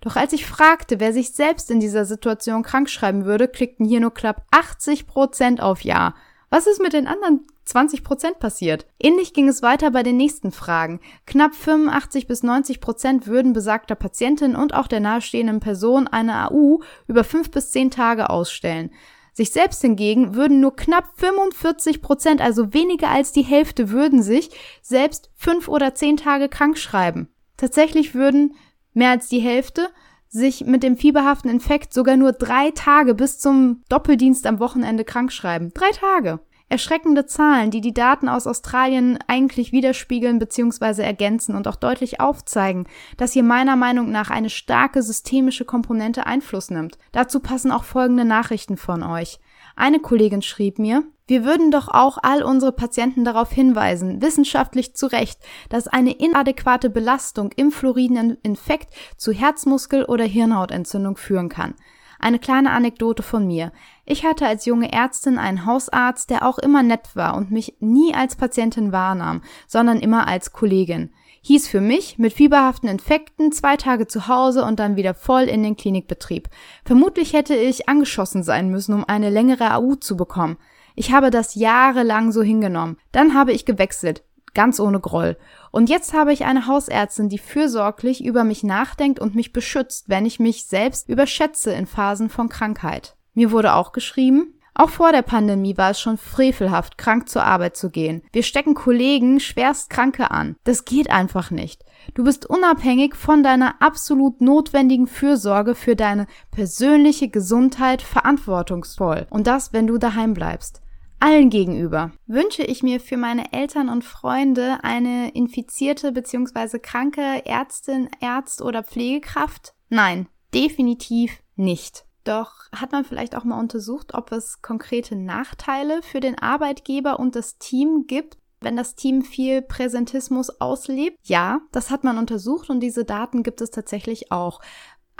Doch 0.00 0.14
als 0.14 0.32
ich 0.32 0.46
fragte, 0.46 1.00
wer 1.00 1.12
sich 1.12 1.32
selbst 1.32 1.68
in 1.70 1.80
dieser 1.80 2.04
Situation 2.04 2.62
krankschreiben 2.62 3.24
würde, 3.24 3.48
klickten 3.48 3.84
hier 3.84 3.98
nur 3.98 4.14
knapp 4.14 4.46
80 4.52 5.08
Prozent 5.08 5.60
auf 5.60 5.82
Ja. 5.82 6.14
Was 6.50 6.68
ist 6.68 6.80
mit 6.80 6.92
den 6.92 7.08
anderen 7.08 7.46
20 7.68 8.02
Prozent 8.02 8.38
passiert? 8.38 8.86
Ähnlich 8.98 9.32
ging 9.34 9.48
es 9.48 9.62
weiter 9.62 9.90
bei 9.90 10.02
den 10.02 10.16
nächsten 10.16 10.52
Fragen. 10.52 11.00
Knapp 11.26 11.54
85 11.54 12.26
bis 12.26 12.42
90 12.42 12.80
Prozent 12.80 13.26
würden 13.26 13.52
besagter 13.52 13.94
Patientin 13.94 14.56
und 14.56 14.74
auch 14.74 14.86
der 14.86 15.00
nahestehenden 15.00 15.60
Person 15.60 16.08
eine 16.08 16.50
AU 16.50 16.80
über 17.06 17.24
fünf 17.24 17.50
bis 17.50 17.70
zehn 17.70 17.90
Tage 17.90 18.30
ausstellen. 18.30 18.90
Sich 19.34 19.50
selbst 19.50 19.82
hingegen 19.82 20.34
würden 20.34 20.58
nur 20.58 20.74
knapp 20.74 21.10
45 21.14 22.02
Prozent, 22.02 22.40
also 22.40 22.74
weniger 22.74 23.10
als 23.10 23.30
die 23.30 23.42
Hälfte, 23.42 23.90
würden 23.90 24.20
sich 24.20 24.50
selbst 24.82 25.30
fünf 25.36 25.68
oder 25.68 25.94
zehn 25.94 26.16
Tage 26.16 26.48
krank 26.48 26.76
schreiben. 26.76 27.28
Tatsächlich 27.56 28.14
würden 28.14 28.56
mehr 28.94 29.10
als 29.10 29.28
die 29.28 29.38
Hälfte 29.38 29.90
sich 30.28 30.64
mit 30.64 30.82
dem 30.82 30.96
fieberhaften 30.96 31.50
Infekt 31.50 31.94
sogar 31.94 32.16
nur 32.16 32.32
drei 32.32 32.70
Tage 32.72 33.14
bis 33.14 33.38
zum 33.38 33.82
Doppeldienst 33.88 34.46
am 34.46 34.58
Wochenende 34.58 35.04
krank 35.04 35.32
schreiben. 35.32 35.72
Drei 35.72 35.90
Tage. 35.90 36.40
Erschreckende 36.70 37.24
Zahlen, 37.24 37.70
die 37.70 37.80
die 37.80 37.94
Daten 37.94 38.28
aus 38.28 38.46
Australien 38.46 39.18
eigentlich 39.26 39.72
widerspiegeln 39.72 40.38
bzw. 40.38 41.02
ergänzen 41.02 41.56
und 41.56 41.66
auch 41.66 41.76
deutlich 41.76 42.20
aufzeigen, 42.20 42.86
dass 43.16 43.32
hier 43.32 43.42
meiner 43.42 43.74
Meinung 43.74 44.10
nach 44.10 44.28
eine 44.28 44.50
starke 44.50 45.02
systemische 45.02 45.64
Komponente 45.64 46.26
Einfluss 46.26 46.70
nimmt. 46.70 46.98
Dazu 47.12 47.40
passen 47.40 47.72
auch 47.72 47.84
folgende 47.84 48.26
Nachrichten 48.26 48.76
von 48.76 49.02
euch. 49.02 49.38
Eine 49.76 49.98
Kollegin 49.98 50.42
schrieb 50.42 50.78
mir, 50.78 51.04
wir 51.26 51.44
würden 51.44 51.70
doch 51.70 51.88
auch 51.88 52.18
all 52.22 52.42
unsere 52.42 52.72
Patienten 52.72 53.24
darauf 53.24 53.50
hinweisen, 53.50 54.20
wissenschaftlich 54.20 54.94
zu 54.94 55.06
Recht, 55.06 55.38
dass 55.68 55.86
eine 55.86 56.12
inadäquate 56.12 56.90
Belastung 56.90 57.50
im 57.56 57.70
fluoriden 57.70 58.38
Infekt 58.42 58.94
zu 59.16 59.32
Herzmuskel- 59.32 60.06
oder 60.06 60.24
Hirnhautentzündung 60.24 61.16
führen 61.16 61.48
kann. 61.48 61.74
Eine 62.18 62.38
kleine 62.38 62.70
Anekdote 62.72 63.22
von 63.22 63.46
mir. 63.46 63.72
Ich 64.04 64.24
hatte 64.24 64.46
als 64.46 64.64
junge 64.64 64.92
Ärztin 64.92 65.38
einen 65.38 65.66
Hausarzt, 65.66 66.30
der 66.30 66.46
auch 66.46 66.58
immer 66.58 66.82
nett 66.82 67.14
war 67.14 67.36
und 67.36 67.50
mich 67.50 67.76
nie 67.80 68.14
als 68.14 68.36
Patientin 68.36 68.92
wahrnahm, 68.92 69.42
sondern 69.66 70.00
immer 70.00 70.26
als 70.26 70.52
Kollegin. 70.52 71.10
Hieß 71.42 71.68
für 71.68 71.80
mich, 71.80 72.18
mit 72.18 72.32
fieberhaften 72.32 72.88
Infekten 72.88 73.52
zwei 73.52 73.76
Tage 73.76 74.06
zu 74.06 74.28
Hause 74.28 74.64
und 74.64 74.80
dann 74.80 74.96
wieder 74.96 75.14
voll 75.14 75.44
in 75.44 75.62
den 75.62 75.76
Klinikbetrieb. 75.76 76.48
Vermutlich 76.84 77.32
hätte 77.32 77.54
ich 77.54 77.88
angeschossen 77.88 78.42
sein 78.42 78.70
müssen, 78.70 78.94
um 78.94 79.04
eine 79.04 79.30
längere 79.30 79.74
AU 79.74 79.94
zu 79.94 80.16
bekommen. 80.16 80.58
Ich 80.96 81.12
habe 81.12 81.30
das 81.30 81.54
jahrelang 81.54 82.32
so 82.32 82.42
hingenommen. 82.42 82.96
Dann 83.12 83.34
habe 83.34 83.52
ich 83.52 83.64
gewechselt, 83.64 84.24
ganz 84.54 84.80
ohne 84.80 85.00
Groll. 85.00 85.36
Und 85.70 85.88
jetzt 85.88 86.14
habe 86.14 86.32
ich 86.32 86.44
eine 86.44 86.66
Hausärztin, 86.66 87.28
die 87.28 87.38
fürsorglich 87.38 88.24
über 88.24 88.44
mich 88.44 88.62
nachdenkt 88.64 89.20
und 89.20 89.34
mich 89.34 89.52
beschützt, 89.52 90.08
wenn 90.08 90.26
ich 90.26 90.40
mich 90.40 90.66
selbst 90.66 91.08
überschätze 91.08 91.72
in 91.72 91.86
Phasen 91.86 92.28
von 92.30 92.48
Krankheit. 92.48 93.16
Mir 93.34 93.52
wurde 93.52 93.74
auch 93.74 93.92
geschrieben, 93.92 94.54
auch 94.80 94.90
vor 94.90 95.10
der 95.10 95.22
Pandemie 95.22 95.76
war 95.76 95.90
es 95.90 96.00
schon 96.00 96.18
frevelhaft, 96.18 96.98
krank 96.98 97.28
zur 97.28 97.42
Arbeit 97.42 97.76
zu 97.76 97.90
gehen. 97.90 98.22
Wir 98.32 98.44
stecken 98.44 98.74
Kollegen 98.74 99.40
schwerst 99.40 99.90
Kranke 99.90 100.30
an. 100.30 100.54
Das 100.62 100.84
geht 100.84 101.10
einfach 101.10 101.50
nicht. 101.50 101.84
Du 102.14 102.22
bist 102.22 102.46
unabhängig 102.46 103.16
von 103.16 103.42
deiner 103.42 103.82
absolut 103.82 104.40
notwendigen 104.40 105.08
Fürsorge 105.08 105.74
für 105.74 105.96
deine 105.96 106.28
persönliche 106.52 107.28
Gesundheit 107.28 108.02
verantwortungsvoll. 108.02 109.26
Und 109.30 109.48
das, 109.48 109.72
wenn 109.72 109.88
du 109.88 109.98
daheim 109.98 110.32
bleibst 110.32 110.80
allen 111.20 111.50
gegenüber. 111.50 112.12
Wünsche 112.26 112.62
ich 112.62 112.82
mir 112.82 113.00
für 113.00 113.16
meine 113.16 113.52
Eltern 113.52 113.88
und 113.88 114.04
Freunde 114.04 114.78
eine 114.82 115.30
infizierte 115.30 116.12
bzw. 116.12 116.78
kranke 116.78 117.44
Ärztin, 117.44 118.08
Arzt 118.20 118.62
oder 118.62 118.82
Pflegekraft? 118.82 119.74
Nein, 119.88 120.28
definitiv 120.54 121.42
nicht. 121.56 122.04
Doch 122.24 122.52
hat 122.74 122.92
man 122.92 123.04
vielleicht 123.04 123.36
auch 123.36 123.44
mal 123.44 123.58
untersucht, 123.58 124.14
ob 124.14 124.32
es 124.32 124.60
konkrete 124.60 125.16
Nachteile 125.16 126.02
für 126.02 126.20
den 126.20 126.38
Arbeitgeber 126.38 127.18
und 127.18 127.34
das 127.34 127.58
Team 127.58 128.04
gibt, 128.06 128.36
wenn 128.60 128.76
das 128.76 128.96
Team 128.96 129.22
viel 129.22 129.62
Präsentismus 129.62 130.60
auslebt? 130.60 131.16
Ja, 131.24 131.60
das 131.72 131.90
hat 131.90 132.04
man 132.04 132.18
untersucht 132.18 132.70
und 132.70 132.80
diese 132.80 133.04
Daten 133.04 133.42
gibt 133.42 133.60
es 133.60 133.70
tatsächlich 133.70 134.30
auch. 134.32 134.60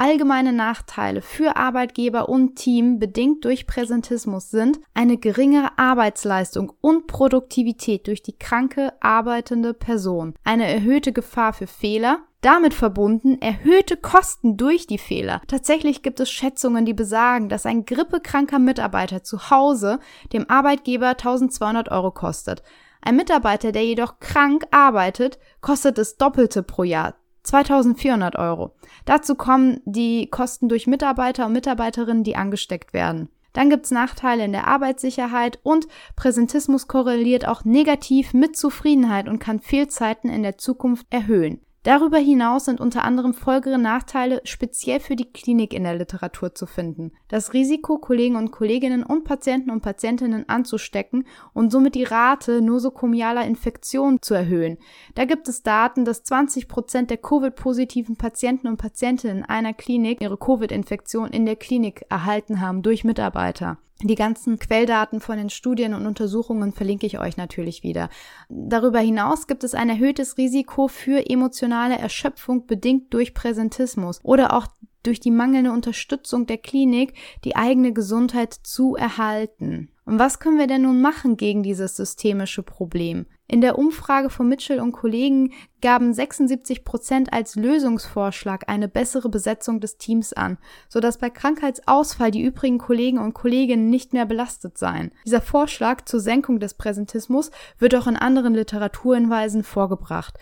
Allgemeine 0.01 0.53
Nachteile 0.53 1.23
für 1.23 1.57
Arbeitgeber 1.57 2.29
und 2.29 2.55
Team 2.55 3.01
bedingt 3.01 3.45
durch 3.45 3.67
Präsentismus 3.67 4.49
sind 4.49 4.79
eine 4.95 5.17
geringere 5.17 5.77
Arbeitsleistung 5.77 6.73
und 6.81 7.09
Produktivität 7.09 8.07
durch 8.07 8.23
die 8.23 8.39
kranke 8.39 8.93
arbeitende 9.01 9.75
Person, 9.75 10.35
eine 10.45 10.73
erhöhte 10.73 11.13
Gefahr 11.13 11.53
für 11.53 11.67
Fehler, 11.67 12.21
damit 12.43 12.75
verbunden 12.75 13.43
erhöhte 13.43 13.97
Kosten 13.97 14.57
durch 14.57 14.87
die 14.87 14.99
Fehler. 14.99 15.43
Tatsächlich 15.49 16.03
gibt 16.03 16.21
es 16.21 16.31
Schätzungen, 16.31 16.85
die 16.85 16.95
besagen, 16.95 17.49
dass 17.49 17.67
ein 17.67 17.85
grippekranker 17.85 18.61
Mitarbeiter 18.61 19.25
zu 19.25 19.51
Hause 19.51 19.99
dem 20.33 20.49
Arbeitgeber 20.49 21.09
1200 21.09 21.91
Euro 21.91 22.13
kostet. 22.13 22.63
Ein 23.03 23.17
Mitarbeiter, 23.17 23.73
der 23.73 23.85
jedoch 23.85 24.21
krank 24.21 24.65
arbeitet, 24.71 25.41
kostet 25.61 25.99
es 25.99 26.19
Doppelte 26.19 26.63
pro 26.63 26.85
Jahr, 26.85 27.17
2400 27.49 28.37
Euro. 28.37 28.75
Dazu 29.05 29.35
kommen 29.35 29.81
die 29.85 30.29
Kosten 30.31 30.69
durch 30.69 30.87
Mitarbeiter 30.87 31.47
und 31.47 31.53
Mitarbeiterinnen, 31.53 32.25
die 32.25 32.37
angesteckt 32.37 32.93
werden. 32.93 33.29
Dann 33.53 33.71
gibt's 33.71 33.91
Nachteile 33.91 34.45
in 34.45 34.53
der 34.53 34.69
Arbeitssicherheit 34.69 35.59
und 35.63 35.89
Präsentismus 36.15 36.87
korreliert 36.87 37.49
auch 37.49 37.65
negativ 37.65 38.35
mit 38.35 38.57
Zufriedenheit 38.57 39.29
und 39.29 39.39
kann 39.39 39.59
Fehlzeiten 39.59 40.31
in 40.31 40.43
der 40.43 40.59
Zukunft 40.59 41.07
erhöhen. 41.11 41.61
Darüber 41.89 42.19
hinaus 42.19 42.67
sind 42.67 42.83
unter 42.83 43.03
anderem 43.03 43.33
folgende 43.33 43.79
Nachteile 43.79 44.43
speziell 44.45 45.01
für 45.01 45.17
die 45.17 45.33
Klinik 45.33 45.73
in 45.73 45.85
der 45.85 45.97
Literatur 45.97 46.55
zu 46.55 46.67
finden. 46.67 47.13
Das 47.29 47.55
Risiko, 47.55 47.97
Kollegen 47.97 48.37
und 48.37 48.51
Kolleginnen 48.51 49.03
und 49.03 49.25
Patienten 49.25 49.71
und 49.71 49.81
Patientinnen 49.81 50.47
anzustecken 50.51 51.27
und 51.55 51.73
somit 51.73 51.95
die 51.95 52.05
Rate 52.05 52.61
nosokomialer 52.61 53.47
Infektionen 53.47 54.21
zu 54.21 54.35
erhöhen. 54.35 54.77
Da 55.15 55.25
gibt 55.25 55.49
es 55.49 55.63
Daten, 55.63 56.05
dass 56.05 56.25
20 56.25 56.69
Prozent 56.69 57.09
der 57.09 57.17
Covid-positiven 57.17 58.17
Patienten 58.17 58.69
und 58.69 58.77
Patientinnen 58.77 59.47
einer 59.47 59.73
Klinik 59.73 60.21
ihre 60.21 60.37
Covid-Infektion 60.37 61.31
in 61.31 61.47
der 61.47 61.57
Klinik 61.57 62.05
erhalten 62.11 62.61
haben 62.61 62.83
durch 62.83 63.03
Mitarbeiter. 63.03 63.79
Die 64.03 64.15
ganzen 64.15 64.61
Quelldaten 64.61 65.21
von 65.21 65.39
den 65.39 65.51
Studien 65.51 65.93
und 65.93 66.07
Untersuchungen 66.07 66.73
verlinke 66.73 67.07
ich 67.07 67.19
euch 67.19 67.37
natürlich 67.37 67.83
wieder. 67.83 68.11
Darüber 68.49 69.01
hinaus 69.01 69.49
gibt 69.49 69.65
es 69.65 69.75
ein 69.75 69.89
erhöhtes 69.89 70.39
Risiko 70.39 70.87
für 70.87 71.29
emotionale 71.29 71.99
Erschöpfung 71.99 72.67
bedingt 72.67 73.13
durch 73.13 73.35
Präsentismus 73.35 74.21
oder 74.23 74.53
auch 74.53 74.69
durch 75.03 75.19
die 75.19 75.33
mangelnde 75.33 75.73
Unterstützung 75.73 76.47
der 76.47 76.59
Klinik 76.59 77.15
die 77.45 77.57
eigene 77.57 77.93
Gesundheit 77.93 78.53
zu 78.53 78.95
erhalten. 78.95 79.91
Und 80.05 80.19
was 80.19 80.39
können 80.39 80.59
wir 80.59 80.69
denn 80.69 80.83
nun 80.83 81.01
machen 81.01 81.37
gegen 81.37 81.65
dieses 81.65 81.97
systemische 81.97 82.63
Problem? 82.63 83.27
In 83.51 83.63
der 83.63 83.79
Umfrage 83.79 84.29
von 84.29 84.47
Mitchell 84.47 84.79
und 84.79 84.93
Kollegen 84.93 85.55
gaben 85.81 86.13
76 86.13 86.85
Prozent 86.85 87.33
als 87.33 87.57
Lösungsvorschlag 87.57 88.69
eine 88.69 88.89
bessere 88.89 89.31
Besetzung 89.31 89.81
des 89.81 89.97
Teams 89.97 90.35
an, 90.35 90.59
sodass 90.91 91.17
bei 91.17 91.31
Krankheitsausfall 91.31 92.31
die 92.31 92.43
übrigen 92.43 92.77
Kollegen 92.77 93.17
und 93.17 93.33
Kolleginnen 93.33 93.89
nicht 93.89 94.13
mehr 94.13 94.27
belastet 94.27 94.77
seien. 94.77 95.13
Dieser 95.25 95.41
Vorschlag 95.41 96.05
zur 96.05 96.21
Senkung 96.21 96.61
des 96.61 96.75
Präsentismus 96.75 97.51
wird 97.79 97.95
auch 97.95 98.07
in 98.07 98.17
anderen 98.17 98.53
Literaturhinweisen 98.53 99.63
vorgebracht. 99.65 100.39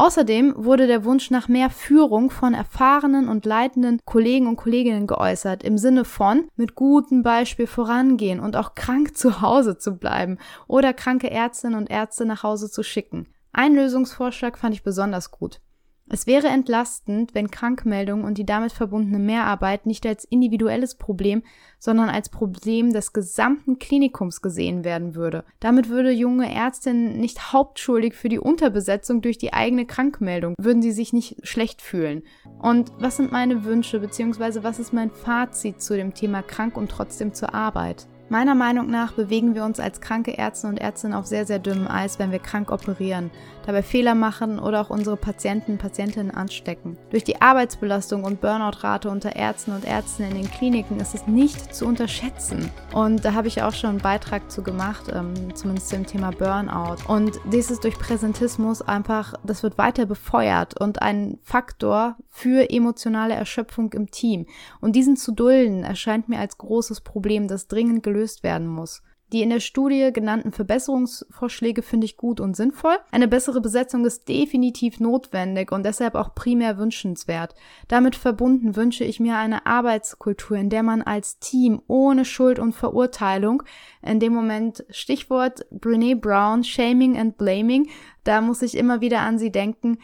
Außerdem 0.00 0.54
wurde 0.56 0.86
der 0.86 1.04
Wunsch 1.04 1.32
nach 1.32 1.48
mehr 1.48 1.70
Führung 1.70 2.30
von 2.30 2.54
erfahrenen 2.54 3.28
und 3.28 3.44
leitenden 3.44 3.98
Kollegen 4.04 4.46
und 4.46 4.54
Kolleginnen 4.54 5.08
geäußert, 5.08 5.64
im 5.64 5.76
Sinne 5.76 6.04
von 6.04 6.46
mit 6.54 6.76
gutem 6.76 7.24
Beispiel 7.24 7.66
vorangehen 7.66 8.38
und 8.38 8.54
auch 8.54 8.76
krank 8.76 9.16
zu 9.16 9.40
Hause 9.40 9.76
zu 9.76 9.96
bleiben 9.96 10.38
oder 10.68 10.92
kranke 10.92 11.32
Ärztinnen 11.32 11.76
und 11.76 11.90
Ärzte 11.90 12.26
nach 12.26 12.44
Hause 12.44 12.70
zu 12.70 12.84
schicken. 12.84 13.26
Ein 13.52 13.74
Lösungsvorschlag 13.74 14.56
fand 14.56 14.72
ich 14.72 14.84
besonders 14.84 15.32
gut. 15.32 15.60
Es 16.10 16.26
wäre 16.26 16.48
entlastend, 16.48 17.34
wenn 17.34 17.50
Krankmeldungen 17.50 18.24
und 18.24 18.38
die 18.38 18.46
damit 18.46 18.72
verbundene 18.72 19.18
Mehrarbeit 19.18 19.84
nicht 19.84 20.06
als 20.06 20.24
individuelles 20.24 20.94
Problem, 20.94 21.42
sondern 21.78 22.08
als 22.08 22.30
Problem 22.30 22.92
des 22.92 23.12
gesamten 23.12 23.78
Klinikums 23.78 24.40
gesehen 24.40 24.84
werden 24.84 25.14
würde. 25.14 25.44
Damit 25.60 25.90
würde 25.90 26.10
junge 26.10 26.52
Ärztinnen 26.52 27.18
nicht 27.18 27.52
hauptschuldig 27.52 28.14
für 28.14 28.30
die 28.30 28.38
Unterbesetzung 28.38 29.20
durch 29.20 29.36
die 29.36 29.52
eigene 29.52 29.84
Krankmeldung, 29.84 30.54
würden 30.58 30.80
sie 30.82 30.92
sich 30.92 31.12
nicht 31.12 31.46
schlecht 31.46 31.82
fühlen. 31.82 32.22
Und 32.58 32.90
was 32.98 33.18
sind 33.18 33.30
meine 33.30 33.64
Wünsche 33.64 34.00
bzw. 34.00 34.62
was 34.62 34.78
ist 34.78 34.94
mein 34.94 35.10
Fazit 35.10 35.82
zu 35.82 35.94
dem 35.94 36.14
Thema 36.14 36.42
krank 36.42 36.76
und 36.76 36.90
trotzdem 36.90 37.34
zur 37.34 37.54
Arbeit? 37.54 38.06
Meiner 38.30 38.54
Meinung 38.54 38.90
nach 38.90 39.12
bewegen 39.12 39.54
wir 39.54 39.64
uns 39.64 39.80
als 39.80 40.02
kranke 40.02 40.32
Ärzte 40.32 40.66
und 40.66 40.78
Ärztinnen 40.78 41.16
auf 41.16 41.24
sehr, 41.24 41.46
sehr 41.46 41.58
dünnem 41.58 41.88
Eis, 41.88 42.18
wenn 42.18 42.30
wir 42.30 42.40
krank 42.40 42.70
operieren, 42.70 43.30
dabei 43.68 43.82
Fehler 43.82 44.14
machen 44.14 44.58
oder 44.58 44.80
auch 44.80 44.88
unsere 44.88 45.18
Patienten 45.18 45.72
und 45.72 45.78
Patientinnen 45.78 46.30
anstecken. 46.30 46.96
Durch 47.10 47.22
die 47.22 47.42
Arbeitsbelastung 47.42 48.24
und 48.24 48.40
Burnout-Rate 48.40 49.10
unter 49.10 49.36
Ärzten 49.36 49.72
und 49.72 49.84
Ärzten 49.84 50.22
in 50.22 50.34
den 50.34 50.50
Kliniken 50.50 50.98
ist 51.00 51.14
es 51.14 51.26
nicht 51.26 51.74
zu 51.74 51.84
unterschätzen. 51.84 52.70
Und 52.94 53.26
da 53.26 53.34
habe 53.34 53.46
ich 53.46 53.62
auch 53.62 53.74
schon 53.74 53.90
einen 53.90 53.98
Beitrag 53.98 54.50
zu 54.50 54.62
gemacht, 54.62 55.12
ähm, 55.12 55.54
zumindest 55.54 55.90
zum 55.90 56.06
Thema 56.06 56.30
Burnout. 56.30 56.96
Und 57.08 57.38
dieses 57.52 57.78
durch 57.78 57.98
Präsentismus 57.98 58.80
einfach, 58.80 59.34
das 59.44 59.62
wird 59.62 59.76
weiter 59.76 60.06
befeuert 60.06 60.80
und 60.80 61.02
ein 61.02 61.38
Faktor 61.42 62.16
für 62.30 62.70
emotionale 62.70 63.34
Erschöpfung 63.34 63.92
im 63.92 64.10
Team. 64.10 64.46
Und 64.80 64.96
diesen 64.96 65.18
zu 65.18 65.30
dulden 65.30 65.84
erscheint 65.84 66.30
mir 66.30 66.38
als 66.38 66.56
großes 66.56 67.02
Problem, 67.02 67.48
das 67.48 67.68
dringend 67.68 68.02
gelöst 68.02 68.42
werden 68.42 68.66
muss. 68.66 69.02
Die 69.32 69.42
in 69.42 69.50
der 69.50 69.60
Studie 69.60 70.10
genannten 70.12 70.52
Verbesserungsvorschläge 70.52 71.82
finde 71.82 72.06
ich 72.06 72.16
gut 72.16 72.40
und 72.40 72.56
sinnvoll. 72.56 72.96
Eine 73.10 73.28
bessere 73.28 73.60
Besetzung 73.60 74.06
ist 74.06 74.26
definitiv 74.26 75.00
notwendig 75.00 75.70
und 75.70 75.84
deshalb 75.84 76.14
auch 76.14 76.34
primär 76.34 76.78
wünschenswert. 76.78 77.54
Damit 77.88 78.16
verbunden 78.16 78.74
wünsche 78.74 79.04
ich 79.04 79.20
mir 79.20 79.36
eine 79.36 79.66
Arbeitskultur, 79.66 80.56
in 80.56 80.70
der 80.70 80.82
man 80.82 81.02
als 81.02 81.38
Team 81.40 81.82
ohne 81.88 82.24
Schuld 82.24 82.58
und 82.58 82.72
Verurteilung, 82.72 83.62
in 84.00 84.18
dem 84.18 84.32
Moment 84.32 84.84
Stichwort 84.88 85.66
Brene 85.70 86.16
Brown, 86.16 86.64
Shaming 86.64 87.18
and 87.18 87.36
Blaming, 87.36 87.88
da 88.24 88.40
muss 88.40 88.62
ich 88.62 88.76
immer 88.76 89.02
wieder 89.02 89.20
an 89.20 89.38
sie 89.38 89.52
denken. 89.52 89.98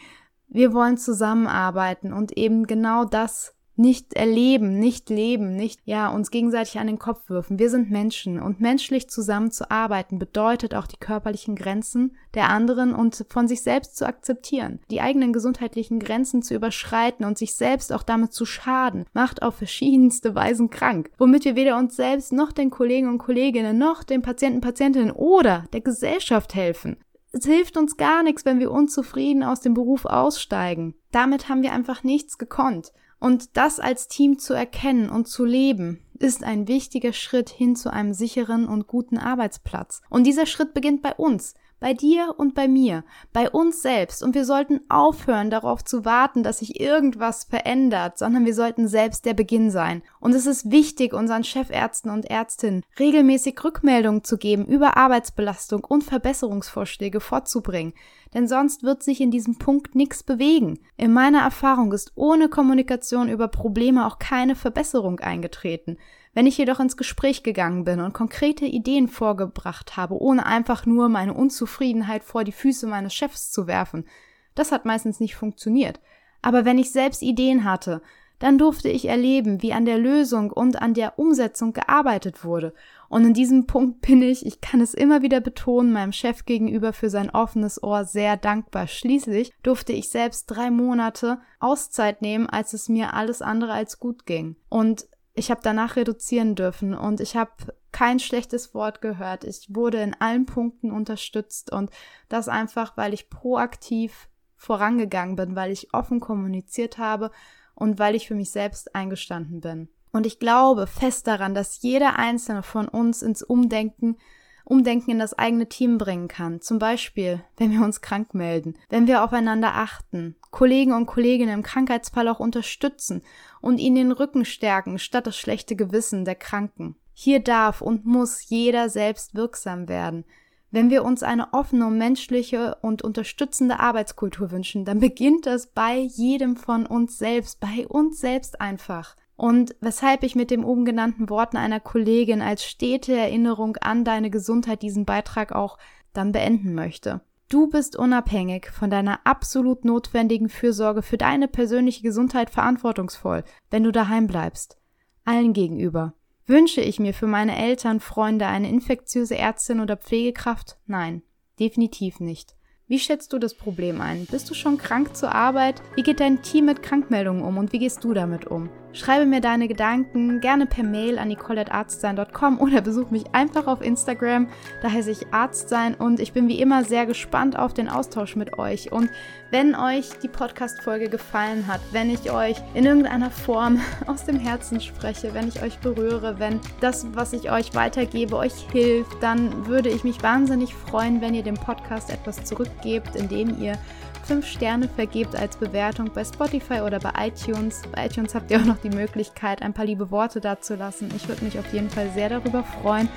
Wir 0.47 0.73
wollen 0.73 0.97
zusammenarbeiten 0.97 2.13
und 2.13 2.37
eben 2.37 2.67
genau 2.67 3.05
das 3.05 3.54
nicht 3.77 4.13
erleben, 4.13 4.79
nicht 4.79 5.09
leben, 5.09 5.55
nicht, 5.55 5.81
ja, 5.85 6.09
uns 6.09 6.31
gegenseitig 6.31 6.79
an 6.79 6.87
den 6.87 6.99
Kopf 6.99 7.29
wirfen. 7.29 7.59
Wir 7.59 7.69
sind 7.69 7.91
Menschen 7.91 8.41
und 8.41 8.61
menschlich 8.61 9.09
zusammenzuarbeiten 9.09 10.19
bedeutet 10.19 10.75
auch 10.75 10.87
die 10.87 10.97
körperlichen 10.97 11.55
Grenzen 11.55 12.15
der 12.33 12.49
anderen 12.49 12.93
und 12.93 13.25
von 13.29 13.47
sich 13.47 13.61
selbst 13.61 13.97
zu 13.97 14.05
akzeptieren. 14.05 14.79
Die 14.91 15.01
eigenen 15.01 15.33
gesundheitlichen 15.33 15.99
Grenzen 15.99 16.41
zu 16.41 16.53
überschreiten 16.53 17.25
und 17.25 17.37
sich 17.37 17.55
selbst 17.55 17.91
auch 17.91 18.03
damit 18.03 18.33
zu 18.33 18.45
schaden, 18.45 19.05
macht 19.13 19.41
auf 19.41 19.55
verschiedenste 19.55 20.35
Weisen 20.35 20.69
krank, 20.69 21.11
womit 21.17 21.45
wir 21.45 21.55
weder 21.55 21.77
uns 21.77 21.95
selbst 21.95 22.33
noch 22.33 22.51
den 22.51 22.69
Kollegen 22.69 23.09
und 23.09 23.17
Kolleginnen 23.17 23.77
noch 23.77 24.03
den 24.03 24.21
Patienten, 24.21 24.61
Patientinnen 24.61 25.11
oder 25.11 25.65
der 25.73 25.81
Gesellschaft 25.81 26.55
helfen. 26.55 26.97
Es 27.37 27.45
hilft 27.45 27.75
uns 27.75 27.97
gar 27.97 28.23
nichts, 28.23 28.45
wenn 28.45 28.59
wir 28.59 28.71
unzufrieden 28.71 29.43
aus 29.43 29.59
dem 29.59 29.73
Beruf 29.73 30.05
aussteigen. 30.05 30.95
Damit 31.11 31.49
haben 31.49 31.63
wir 31.63 31.73
einfach 31.73 32.01
nichts 32.03 32.37
gekonnt. 32.37 32.93
Und 33.25 33.57
das 33.57 33.79
als 33.79 34.07
Team 34.07 34.37
zu 34.37 34.53
erkennen 34.53 35.09
und 35.09 35.27
zu 35.27 35.45
leben, 35.45 35.99
ist 36.19 36.43
ein 36.43 36.67
wichtiger 36.67 37.11
Schritt 37.11 37.49
hin 37.49 37.75
zu 37.75 37.91
einem 37.91 38.13
sicheren 38.13 38.67
und 38.67 38.85
guten 38.85 39.17
Arbeitsplatz. 39.17 40.03
Und 40.11 40.27
dieser 40.27 40.45
Schritt 40.45 40.75
beginnt 40.75 41.01
bei 41.01 41.11
uns 41.15 41.55
bei 41.79 41.93
dir 41.93 42.33
und 42.37 42.55
bei 42.55 42.67
mir, 42.67 43.03
bei 43.33 43.49
uns 43.49 43.81
selbst. 43.81 44.23
Und 44.23 44.35
wir 44.35 44.45
sollten 44.45 44.81
aufhören, 44.89 45.49
darauf 45.49 45.83
zu 45.83 46.05
warten, 46.05 46.43
dass 46.43 46.59
sich 46.59 46.79
irgendwas 46.79 47.43
verändert, 47.43 48.17
sondern 48.17 48.45
wir 48.45 48.55
sollten 48.55 48.87
selbst 48.87 49.25
der 49.25 49.33
Beginn 49.33 49.69
sein. 49.71 50.01
Und 50.19 50.33
es 50.33 50.45
ist 50.45 50.71
wichtig, 50.71 51.13
unseren 51.13 51.43
Chefärzten 51.43 52.11
und 52.11 52.25
Ärztinnen 52.25 52.83
regelmäßig 52.97 53.61
Rückmeldungen 53.63 54.23
zu 54.23 54.37
geben 54.37 54.65
über 54.65 54.97
Arbeitsbelastung 54.97 55.83
und 55.83 56.03
Verbesserungsvorschläge 56.03 57.19
vorzubringen. 57.19 57.93
Denn 58.33 58.47
sonst 58.47 58.83
wird 58.83 59.03
sich 59.03 59.21
in 59.21 59.31
diesem 59.31 59.57
Punkt 59.57 59.95
nichts 59.95 60.23
bewegen. 60.23 60.79
In 60.97 61.13
meiner 61.13 61.41
Erfahrung 61.41 61.93
ist 61.93 62.11
ohne 62.15 62.49
Kommunikation 62.49 63.29
über 63.29 63.47
Probleme 63.47 64.05
auch 64.05 64.19
keine 64.19 64.55
Verbesserung 64.55 65.19
eingetreten. 65.19 65.97
Wenn 66.35 66.47
ich 66.47 66.57
jedoch 66.57 66.81
ins 66.81 66.97
Gespräch 66.97 67.43
gegangen 67.43 67.85
bin 67.85 68.01
und 68.01 68.13
konkrete 68.13 68.65
Ideen 68.65 69.07
vorgebracht 69.07 69.95
habe, 69.95 70.21
ohne 70.21 70.45
einfach 70.45 70.85
nur 70.85 71.07
meine 71.07 71.33
Unzufriedenheit 71.33 72.25
vor 72.25 72.43
die 72.43 72.51
Füße 72.51 72.87
meines 72.87 73.13
Chefs 73.13 73.51
zu 73.51 73.67
werfen, 73.67 74.05
das 74.53 74.73
hat 74.73 74.83
meistens 74.83 75.21
nicht 75.21 75.35
funktioniert. 75.35 76.01
Aber 76.41 76.65
wenn 76.65 76.77
ich 76.77 76.91
selbst 76.91 77.21
Ideen 77.21 77.63
hatte, 77.63 78.01
dann 78.39 78.57
durfte 78.57 78.89
ich 78.89 79.07
erleben, 79.07 79.61
wie 79.61 79.71
an 79.71 79.85
der 79.85 79.97
Lösung 79.97 80.51
und 80.51 80.81
an 80.81 80.93
der 80.93 81.17
Umsetzung 81.17 81.71
gearbeitet 81.71 82.43
wurde. 82.43 82.73
Und 83.07 83.23
in 83.23 83.33
diesem 83.33 83.65
Punkt 83.65 84.01
bin 84.01 84.21
ich, 84.21 84.45
ich 84.45 84.59
kann 84.59 84.81
es 84.81 84.93
immer 84.93 85.21
wieder 85.21 85.39
betonen, 85.39 85.93
meinem 85.93 86.11
Chef 86.11 86.43
gegenüber 86.43 86.91
für 86.91 87.09
sein 87.09 87.29
offenes 87.29 87.81
Ohr 87.81 88.03
sehr 88.03 88.35
dankbar. 88.35 88.87
Schließlich 88.87 89.53
durfte 89.63 89.93
ich 89.93 90.09
selbst 90.09 90.47
drei 90.47 90.69
Monate 90.69 91.39
Auszeit 91.61 92.21
nehmen, 92.21 92.49
als 92.49 92.73
es 92.73 92.89
mir 92.89 93.13
alles 93.13 93.41
andere 93.41 93.71
als 93.71 93.99
gut 93.99 94.25
ging. 94.25 94.57
Und 94.67 95.07
ich 95.35 95.51
habe 95.51 95.61
danach 95.63 95.97
reduzieren 95.97 96.55
dürfen 96.55 96.93
und 96.93 97.19
ich 97.19 97.35
habe 97.35 97.51
kein 97.91 98.19
schlechtes 98.19 98.73
Wort 98.73 99.01
gehört. 99.01 99.43
Ich 99.43 99.67
wurde 99.73 100.01
in 100.01 100.13
allen 100.19 100.45
Punkten 100.45 100.91
unterstützt 100.91 101.71
und 101.71 101.91
das 102.29 102.47
einfach, 102.47 102.95
weil 102.97 103.13
ich 103.13 103.29
proaktiv 103.29 104.29
vorangegangen 104.55 105.35
bin, 105.35 105.55
weil 105.55 105.71
ich 105.71 105.93
offen 105.93 106.21
kommuniziert 106.21 106.97
habe 106.97 107.31
und 107.75 107.99
weil 107.99 108.15
ich 108.15 108.27
für 108.27 108.35
mich 108.35 108.51
selbst 108.51 108.95
eingestanden 108.95 109.59
bin. 109.59 109.89
Und 110.11 110.25
ich 110.25 110.39
glaube 110.39 110.87
fest 110.87 111.27
daran, 111.27 111.53
dass 111.53 111.81
jeder 111.81 112.17
einzelne 112.17 112.63
von 112.63 112.87
uns 112.87 113.21
ins 113.21 113.43
Umdenken 113.43 114.17
Umdenken 114.65 115.11
in 115.11 115.19
das 115.19 115.37
eigene 115.37 115.69
Team 115.69 115.97
bringen 115.97 116.27
kann. 116.27 116.59
Zum 116.59 116.79
Beispiel, 116.79 117.41
wenn 117.55 117.71
wir 117.71 117.81
uns 117.81 118.01
krank 118.01 118.33
melden, 118.33 118.75
wenn 118.89 119.07
wir 119.07 119.23
aufeinander 119.23 119.75
achten, 119.75 120.35
Kollegen 120.51 120.91
und 120.91 121.05
Kolleginnen 121.05 121.53
im 121.53 121.63
Krankheitsfall 121.63 122.27
auch 122.27 122.39
unterstützen 122.39 123.21
und 123.61 123.77
ihnen 123.77 123.95
den 123.95 124.11
Rücken 124.11 124.43
stärken, 124.43 124.99
statt 124.99 125.27
das 125.27 125.37
schlechte 125.37 125.75
Gewissen 125.75 126.25
der 126.25 126.35
Kranken. 126.35 126.95
Hier 127.13 127.39
darf 127.39 127.81
und 127.81 128.05
muss 128.05 128.49
jeder 128.49 128.89
selbst 128.89 129.35
wirksam 129.35 129.87
werden. 129.87 130.25
Wenn 130.71 130.89
wir 130.89 131.05
uns 131.05 131.23
eine 131.23 131.53
offene 131.53 131.89
menschliche 131.89 132.75
und 132.81 133.01
unterstützende 133.01 133.79
Arbeitskultur 133.79 134.51
wünschen, 134.51 134.83
dann 134.83 134.99
beginnt 134.99 135.45
das 135.45 135.67
bei 135.67 135.95
jedem 135.97 136.57
von 136.57 136.85
uns 136.85 137.17
selbst, 137.17 137.61
bei 137.61 137.87
uns 137.87 138.19
selbst 138.19 138.59
einfach. 138.59 139.15
Und 139.35 139.75
weshalb 139.81 140.23
ich 140.23 140.35
mit 140.35 140.49
den 140.51 140.63
oben 140.63 140.85
genannten 140.85 141.29
Worten 141.29 141.57
einer 141.57 141.79
Kollegin 141.79 142.41
als 142.41 142.63
stete 142.63 143.13
Erinnerung 143.13 143.77
an 143.77 144.05
deine 144.05 144.29
Gesundheit 144.29 144.81
diesen 144.81 145.05
Beitrag 145.05 145.51
auch 145.51 145.77
dann 146.13 146.31
beenden 146.31 146.73
möchte. 146.73 147.21
Du 147.49 147.67
bist 147.69 147.95
unabhängig 147.95 148.71
von 148.71 148.89
deiner 148.89 149.19
absolut 149.23 149.85
notwendigen 149.85 150.49
Fürsorge 150.49 151.03
für 151.03 151.17
deine 151.17 151.47
persönliche 151.47 152.01
Gesundheit 152.01 152.49
verantwortungsvoll, 152.49 153.43
wenn 153.69 153.83
du 153.83 153.91
daheim 153.91 154.25
bleibst. 154.25 154.77
Allen 155.25 155.53
gegenüber. 155.53 156.13
Wünsche 156.47 156.81
ich 156.81 156.99
mir 156.99 157.13
für 157.13 157.27
meine 157.27 157.57
Eltern, 157.57 157.99
Freunde 157.99 158.47
eine 158.47 158.69
infektiöse 158.69 159.37
Ärztin 159.37 159.79
oder 159.79 159.97
Pflegekraft? 159.97 160.77
Nein, 160.85 161.21
definitiv 161.59 162.19
nicht. 162.19 162.55
Wie 162.87 162.99
schätzt 162.99 163.33
du 163.33 163.39
das 163.39 163.55
Problem 163.55 163.99
ein? 163.99 164.27
Bist 164.27 164.49
du 164.49 164.53
schon 164.53 164.77
krank 164.77 165.15
zur 165.15 165.33
Arbeit? 165.33 165.81
Wie 165.95 166.03
geht 166.03 166.19
dein 166.19 166.43
Team 166.43 166.65
mit 166.65 166.83
Krankmeldungen 166.83 167.43
um 167.43 167.57
und 167.57 167.73
wie 167.73 167.79
gehst 167.79 168.03
du 168.03 168.13
damit 168.13 168.45
um? 168.45 168.69
Schreibe 168.95 169.25
mir 169.25 169.41
deine 169.41 169.67
Gedanken 169.67 170.39
gerne 170.39 170.65
per 170.65 170.85
Mail 170.85 171.19
an 171.19 171.27
nicole.arztsein.com 171.27 172.61
oder 172.61 172.79
besuch 172.79 173.11
mich 173.11 173.25
einfach 173.33 173.67
auf 173.67 173.81
Instagram. 173.81 174.47
Da 174.81 174.89
heiße 174.89 175.11
ich 175.11 175.33
Arztsein 175.33 175.95
und 175.95 176.21
ich 176.21 176.31
bin 176.31 176.47
wie 176.47 176.61
immer 176.61 176.85
sehr 176.85 177.05
gespannt 177.05 177.59
auf 177.59 177.73
den 177.73 177.89
Austausch 177.89 178.37
mit 178.37 178.57
euch. 178.57 178.93
Und 178.93 179.09
wenn 179.51 179.75
euch 179.75 180.11
die 180.23 180.29
Podcast-Folge 180.29 181.09
gefallen 181.09 181.67
hat, 181.67 181.81
wenn 181.91 182.09
ich 182.09 182.31
euch 182.31 182.55
in 182.73 182.85
irgendeiner 182.85 183.31
Form 183.31 183.81
aus 184.07 184.23
dem 184.23 184.39
Herzen 184.39 184.79
spreche, 184.79 185.33
wenn 185.33 185.49
ich 185.49 185.61
euch 185.61 185.77
berühre, 185.79 186.39
wenn 186.39 186.61
das, 186.79 187.05
was 187.13 187.33
ich 187.33 187.51
euch 187.51 187.75
weitergebe, 187.75 188.37
euch 188.37 188.55
hilft, 188.71 189.21
dann 189.21 189.67
würde 189.67 189.89
ich 189.89 190.05
mich 190.05 190.23
wahnsinnig 190.23 190.73
freuen, 190.73 191.19
wenn 191.19 191.33
ihr 191.33 191.43
dem 191.43 191.55
Podcast 191.55 192.09
etwas 192.09 192.45
zurückgebt, 192.45 193.17
indem 193.17 193.61
ihr 193.61 193.77
fünf 194.25 194.45
Sterne 194.45 194.89
vergebt 194.89 195.35
als 195.35 195.57
Bewertung 195.57 196.09
bei 196.13 196.23
Spotify 196.23 196.81
oder 196.81 196.99
bei 196.99 197.11
iTunes. 197.27 197.83
Bei 197.93 198.07
iTunes 198.07 198.33
habt 198.33 198.51
ihr 198.51 198.59
auch 198.59 198.65
noch 198.65 198.79
die 198.79 198.89
Möglichkeit, 198.89 199.61
ein 199.61 199.73
paar 199.73 199.85
liebe 199.85 200.11
Worte 200.11 200.41
dazulassen. 200.41 201.09
Ich 201.15 201.27
würde 201.27 201.45
mich 201.45 201.59
auf 201.59 201.71
jeden 201.73 201.89
Fall 201.89 202.09
sehr 202.13 202.29
darüber 202.29 202.63
freuen. 202.63 203.07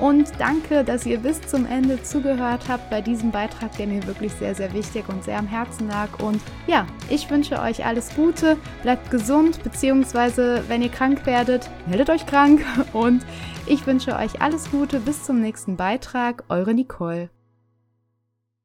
Und 0.00 0.32
danke, 0.38 0.84
dass 0.84 1.06
ihr 1.06 1.18
bis 1.18 1.40
zum 1.42 1.66
Ende 1.66 2.02
zugehört 2.02 2.62
habt 2.68 2.90
bei 2.90 3.00
diesem 3.00 3.30
Beitrag, 3.30 3.76
der 3.76 3.86
mir 3.86 4.04
wirklich 4.06 4.32
sehr, 4.32 4.54
sehr 4.54 4.72
wichtig 4.72 5.08
und 5.08 5.22
sehr 5.22 5.38
am 5.38 5.46
Herzen 5.46 5.88
lag. 5.88 6.08
Und 6.20 6.40
ja, 6.66 6.86
ich 7.10 7.28
wünsche 7.30 7.60
euch 7.60 7.84
alles 7.84 8.14
Gute, 8.14 8.56
bleibt 8.82 9.10
gesund, 9.10 9.62
beziehungsweise 9.62 10.64
wenn 10.68 10.82
ihr 10.82 10.88
krank 10.88 11.26
werdet, 11.26 11.68
meldet 11.86 12.10
euch 12.10 12.26
krank. 12.26 12.64
Und 12.92 13.24
ich 13.66 13.86
wünsche 13.86 14.16
euch 14.16 14.40
alles 14.40 14.70
Gute, 14.70 14.98
bis 14.98 15.24
zum 15.24 15.40
nächsten 15.40 15.76
Beitrag. 15.76 16.44
Eure 16.48 16.74
Nicole. 16.74 17.30